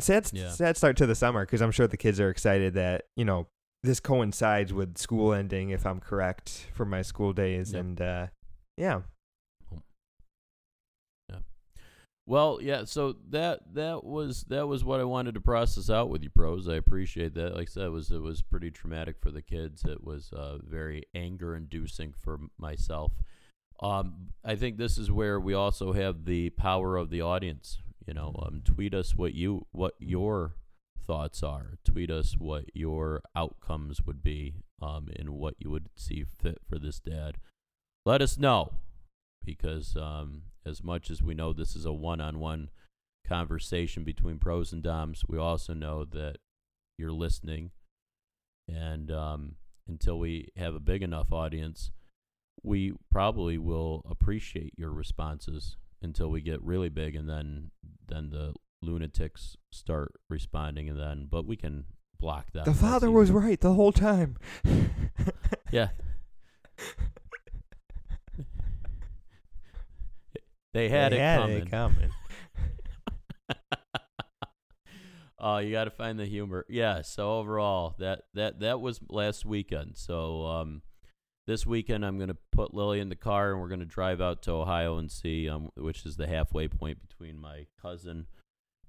Sad 0.02 0.30
Yeah. 0.34 0.49
sad 0.49 0.75
start 0.75 0.97
to 0.97 1.06
the 1.06 1.15
summer 1.15 1.45
because 1.45 1.62
I'm 1.62 1.71
sure 1.71 1.88
the 1.88 1.95
kids 1.97 2.19
are 2.19 2.30
excited 2.30 2.73
that 2.73 3.06
you 3.15 3.23
know 3.23 3.47
this 3.84 4.02
coincides 4.02 4.73
with 4.73 4.97
school 4.97 5.32
ending, 5.34 5.69
if 5.69 5.86
I'm 5.86 6.02
correct, 6.02 6.67
for 6.73 6.84
my 6.86 7.02
school 7.02 7.32
days, 7.32 7.71
Yep. 7.71 7.80
and 7.80 8.02
uh, 8.02 8.28
yeah, 8.75 9.02
Well, 12.30 12.60
yeah. 12.62 12.84
So 12.84 13.15
that 13.32 13.74
that 13.74 14.04
was 14.04 14.44
that 14.50 14.68
was 14.68 14.84
what 14.84 15.00
I 15.00 15.04
wanted 15.04 15.34
to 15.34 15.42
process 15.42 15.89
out 15.89 16.12
with 16.12 16.22
you, 16.22 16.30
pros. 16.30 16.70
I 16.70 16.76
appreciate 16.76 17.34
that. 17.34 17.56
Like 17.56 17.70
I 17.70 17.72
said, 17.72 17.86
it 17.86 17.92
was 17.92 18.12
it 18.12 18.22
was 18.22 18.44
pretty 18.44 18.70
traumatic 18.70 19.15
for 19.20 19.32
the 19.32 19.42
kids. 19.42 19.84
It 19.84 20.04
was 20.04 20.32
uh, 20.32 20.60
very 20.63 21.06
anger 21.15 21.56
inducing 21.56 22.13
for 22.13 22.39
myself. 22.60 23.13
Um, 23.82 24.28
I 24.46 24.56
think 24.56 24.78
this 24.78 25.00
is 25.00 25.10
where 25.10 25.39
we 25.39 25.56
also 25.56 25.92
have 25.94 26.26
the 26.26 26.52
power 26.52 26.98
of 26.98 27.10
the 27.10 27.20
audience. 27.20 27.80
You 28.06 28.13
know, 28.13 28.36
um, 28.46 28.62
tweet 28.63 28.94
us 28.94 29.15
what 29.15 29.34
you 29.34 29.65
what 29.72 29.96
your 29.98 30.54
thoughts 31.08 31.42
are. 31.42 31.80
Tweet 31.84 32.12
us 32.12 32.36
what 32.38 32.65
your 32.76 33.24
outcomes 33.36 34.06
would 34.06 34.22
be, 34.22 34.54
um, 34.84 35.08
and 35.18 35.32
what 35.32 35.56
you 35.58 35.72
would 35.72 35.89
see 35.96 36.26
fit 36.26 36.60
for 36.70 36.78
this 36.78 37.00
dad. 37.00 37.38
Let 38.06 38.22
us 38.22 38.38
know. 38.38 38.74
Because 39.43 39.95
um, 39.95 40.43
as 40.65 40.84
much 40.84 41.10
as 41.10 41.23
we 41.23 41.34
know 41.34 41.54
this 41.54 41.75
is 41.75 41.86
a 41.86 41.93
one-on-one 41.93 42.69
conversation 43.28 44.04
between 44.04 44.38
bros 44.38 44.71
and 44.71 44.84
doms, 44.84 45.23
we 45.28 45.38
also 45.38 45.73
know 45.73 46.06
that 46.06 46.38
you're 46.97 47.12
listening, 47.12 47.71
and 48.67 49.12
um, 49.12 49.56
until 49.88 50.19
we 50.19 50.49
have 50.58 50.75
a 50.75 50.80
big 50.80 51.02
enough 51.02 51.32
audience, 51.32 51.91
we 52.63 52.93
probably 53.12 53.58
will 53.58 54.06
appreciate 54.10 54.73
your 54.78 54.91
responses 54.91 55.78
until 56.02 56.30
we 56.30 56.41
get 56.41 56.62
really 56.62 56.89
big, 56.89 57.15
and 57.15 57.30
then 57.30 57.71
then 58.08 58.30
the 58.30 58.54
lunatics 58.82 59.58
start 59.71 60.13
responding, 60.30 60.89
and 60.89 60.99
then 60.99 61.28
but 61.30 61.45
we 61.45 61.56
can 61.56 61.86
block 62.19 62.47
that. 62.54 62.65
The 62.65 62.73
father 62.73 63.10
was 63.10 63.32
right 63.32 63.60
the 63.60 63.73
whole 63.73 63.91
time. 63.93 64.38
Yeah. 65.71 65.89
They 70.73 70.89
had 70.89 71.12
They 71.12 71.17
it 71.17 71.21
had 71.21 71.39
coming. 71.41 71.58
it 71.58 71.71
coming. 71.71 72.10
Oh, 75.39 75.58
you 75.60 75.71
got 75.71 75.86
to 75.86 75.89
find 75.89 76.19
the 76.19 76.25
humor. 76.25 76.65
Yeah. 76.69 77.01
So 77.01 77.38
overall, 77.38 77.95
that 77.99 78.23
that 78.34 78.60
that 78.60 78.82
was 78.82 78.99
last 79.10 79.45
weekend. 79.45 79.97
So 79.97 80.45
um, 80.45 80.82
this 81.47 81.65
weekend 81.65 82.05
I'm 82.05 82.19
gonna 82.19 82.38
put 82.51 82.73
Lily 82.73 82.99
in 82.99 83.10
the 83.10 83.15
car 83.15 83.51
and 83.51 83.60
we're 83.62 83.69
gonna 83.69 83.86
drive 83.86 84.21
out 84.21 84.41
to 84.43 84.51
Ohio 84.51 84.97
and 84.97 85.12
see 85.12 85.49
um, 85.49 85.69
which 85.75 86.05
is 86.05 86.17
the 86.17 86.27
halfway 86.27 86.67
point 86.67 86.99
between 87.08 87.39
my 87.39 87.65
cousin, 87.82 88.27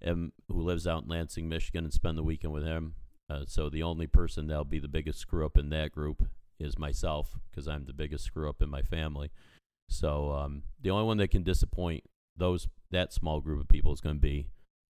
um, 0.04 0.32
who 0.48 0.60
lives 0.62 0.86
out 0.86 1.04
in 1.04 1.08
Lansing, 1.08 1.48
Michigan, 1.48 1.84
and 1.84 1.92
spend 1.92 2.18
the 2.18 2.22
weekend 2.22 2.52
with 2.52 2.64
him. 2.64 2.94
Uh, 3.30 3.44
so 3.46 3.70
the 3.70 3.82
only 3.84 4.06
person 4.08 4.48
that'll 4.48 4.64
be 4.64 4.80
the 4.80 4.88
biggest 4.88 5.20
screw 5.20 5.46
up 5.46 5.56
in 5.56 5.70
that 5.70 5.92
group 5.92 6.24
is 6.58 6.76
myself 6.78 7.38
because 7.50 7.68
I'm 7.68 7.86
the 7.86 7.92
biggest 7.92 8.24
screw 8.24 8.48
up 8.48 8.60
in 8.60 8.68
my 8.68 8.82
family. 8.82 9.30
So 9.90 10.32
um, 10.32 10.62
the 10.80 10.90
only 10.90 11.04
one 11.04 11.16
that 11.18 11.28
can 11.28 11.42
disappoint 11.42 12.04
those 12.36 12.68
that 12.90 13.12
small 13.12 13.40
group 13.40 13.60
of 13.60 13.68
people 13.68 13.92
is 13.92 14.00
going 14.00 14.16
to 14.16 14.20
be 14.20 14.46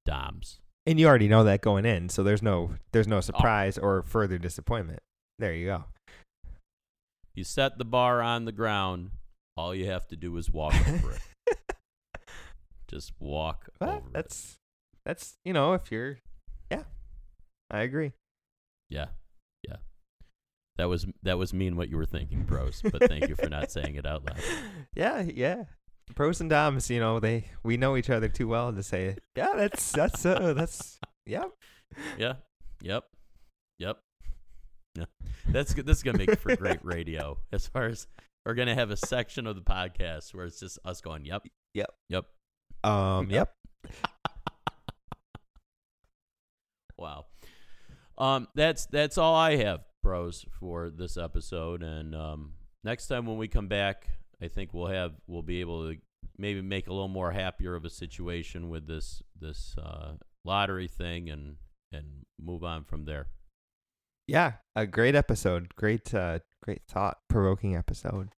Doms. 0.06 0.60
And 0.86 1.00
you 1.00 1.08
already 1.08 1.28
know 1.28 1.44
that 1.44 1.62
going 1.62 1.86
in, 1.86 2.10
so 2.10 2.24
there's 2.24 2.42
no 2.44 2.72
there's 2.92 3.08
Oh. 3.08 3.12
no 3.12 3.22
surprise 3.22 3.78
or 3.78 4.04
further 4.04 4.38
disappointment. 4.38 5.00
There 5.38 5.54
you 5.54 5.66
go. 5.68 5.84
You 7.36 7.44
set 7.44 7.78
the 7.78 7.86
bar 7.86 8.22
on 8.22 8.46
the 8.46 8.52
ground. 8.52 9.12
All 9.56 9.74
you 9.76 9.86
have 9.88 10.08
to 10.08 10.16
do 10.16 10.36
is 10.38 10.50
walk 10.50 10.74
over 10.90 11.12
it. 11.14 11.22
Just 12.90 13.14
walk 13.20 13.70
Well, 13.80 13.90
over 13.98 14.08
it. 14.08 14.14
that's 14.14 14.58
that's 15.06 15.38
you 15.46 15.54
know 15.54 15.74
if 15.74 15.92
you're 15.92 16.18
yeah, 16.72 16.84
I 17.70 17.82
agree. 17.82 18.14
Yeah. 18.90 19.08
That 20.80 20.88
was 20.88 21.06
that 21.24 21.38
was 21.38 21.54
mean 21.54 21.76
what 21.76 21.90
you 21.90 21.98
were 21.98 22.06
thinking, 22.06 22.44
bros. 22.44 22.82
But 22.82 23.10
thank 23.10 23.28
you 23.28 23.36
for 23.36 23.50
not 23.50 23.70
saying 23.76 23.96
it 23.96 24.06
out 24.06 24.24
loud. 24.26 24.40
Yeah, 24.96 25.22
yeah. 25.22 25.64
Bros 26.16 26.40
and 26.40 26.50
doms, 26.50 26.90
you 26.90 27.02
know, 27.02 27.20
they 27.20 27.50
we 27.64 27.76
know 27.76 27.98
each 27.98 28.10
other 28.10 28.30
too 28.30 28.48
well 28.48 28.72
to 28.72 28.82
say, 28.82 29.18
yeah, 29.36 29.52
that's 29.58 29.92
that's 29.92 30.26
uh, 30.26 30.54
that's 30.54 30.98
yeah. 31.26 31.44
Yeah. 32.18 32.36
Yep. 32.82 33.04
Yep. 33.80 33.98
Yeah. 34.96 35.06
That's 35.50 35.74
good. 35.74 35.86
This 35.86 35.98
is 35.98 36.04
gonna 36.04 36.18
make 36.20 36.40
for 36.40 36.56
great 36.56 36.80
radio. 36.84 37.38
As 37.52 37.68
far 37.68 37.88
as 37.88 38.08
we're 38.46 38.54
gonna 38.54 38.74
have 38.74 38.90
a 38.90 38.96
section 38.98 39.48
of 39.48 39.58
the 39.58 39.62
podcast 39.62 40.34
where 40.34 40.46
it's 40.46 40.62
just 40.62 40.80
us 40.86 41.02
going, 41.02 41.26
"Yep, 41.26 41.46
Yep. 41.74 41.94
yep." 42.08 42.26
Um, 42.86 43.30
yep. 43.30 43.52
Wow. 46.98 47.26
Um, 48.18 48.48
that's 48.56 48.86
that's 48.88 49.18
all 49.18 49.36
I 49.36 49.56
have, 49.56 49.82
bros, 50.04 50.46
for 50.52 50.90
this 50.90 51.18
episode. 51.18 51.84
And 51.84 52.16
um, 52.16 52.54
next 52.84 53.08
time 53.08 53.26
when 53.26 53.38
we 53.38 53.48
come 53.48 53.68
back, 53.68 54.08
I 54.42 54.48
think 54.48 54.74
we'll 54.74 54.88
have 54.88 55.14
we'll 55.28 55.42
be 55.42 55.62
able 55.62 55.90
to 55.90 55.98
maybe 56.38 56.62
make 56.62 56.88
a 56.88 56.94
little 56.94 57.08
more 57.08 57.32
happier 57.32 57.76
of 57.76 57.86
a 57.86 57.90
situation 57.90 58.70
with 58.70 58.88
this 58.88 59.22
this 59.40 59.76
uh, 59.78 60.14
lottery 60.46 60.88
thing 60.88 61.30
and 61.30 61.58
and 61.92 62.26
move 62.42 62.64
on 62.64 62.84
from 62.84 63.06
there. 63.06 63.28
Yeah, 64.28 64.54
a 64.76 64.86
great 64.86 65.16
episode. 65.16 65.76
Great 65.76 66.14
uh 66.14 66.40
great 66.64 66.82
thought 66.88 67.20
provoking 67.30 67.76
episode. 67.76 68.30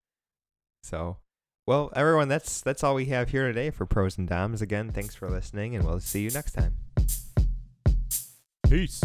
So, 0.84 1.18
well, 1.68 1.92
everyone, 1.96 2.28
that's 2.28 2.62
that's 2.62 2.84
all 2.84 2.96
we 2.96 3.06
have 3.06 3.30
here 3.30 3.48
today 3.48 3.70
for 3.70 3.86
bros 3.86 4.18
and 4.18 4.28
doms. 4.28 4.62
Again, 4.62 4.92
thanks 4.92 5.16
for 5.16 5.30
listening 5.30 5.76
and 5.76 5.86
we'll 5.86 6.00
see 6.00 6.22
you 6.22 6.32
next 6.32 6.54
time. 6.54 6.78
Peace. 8.68 9.02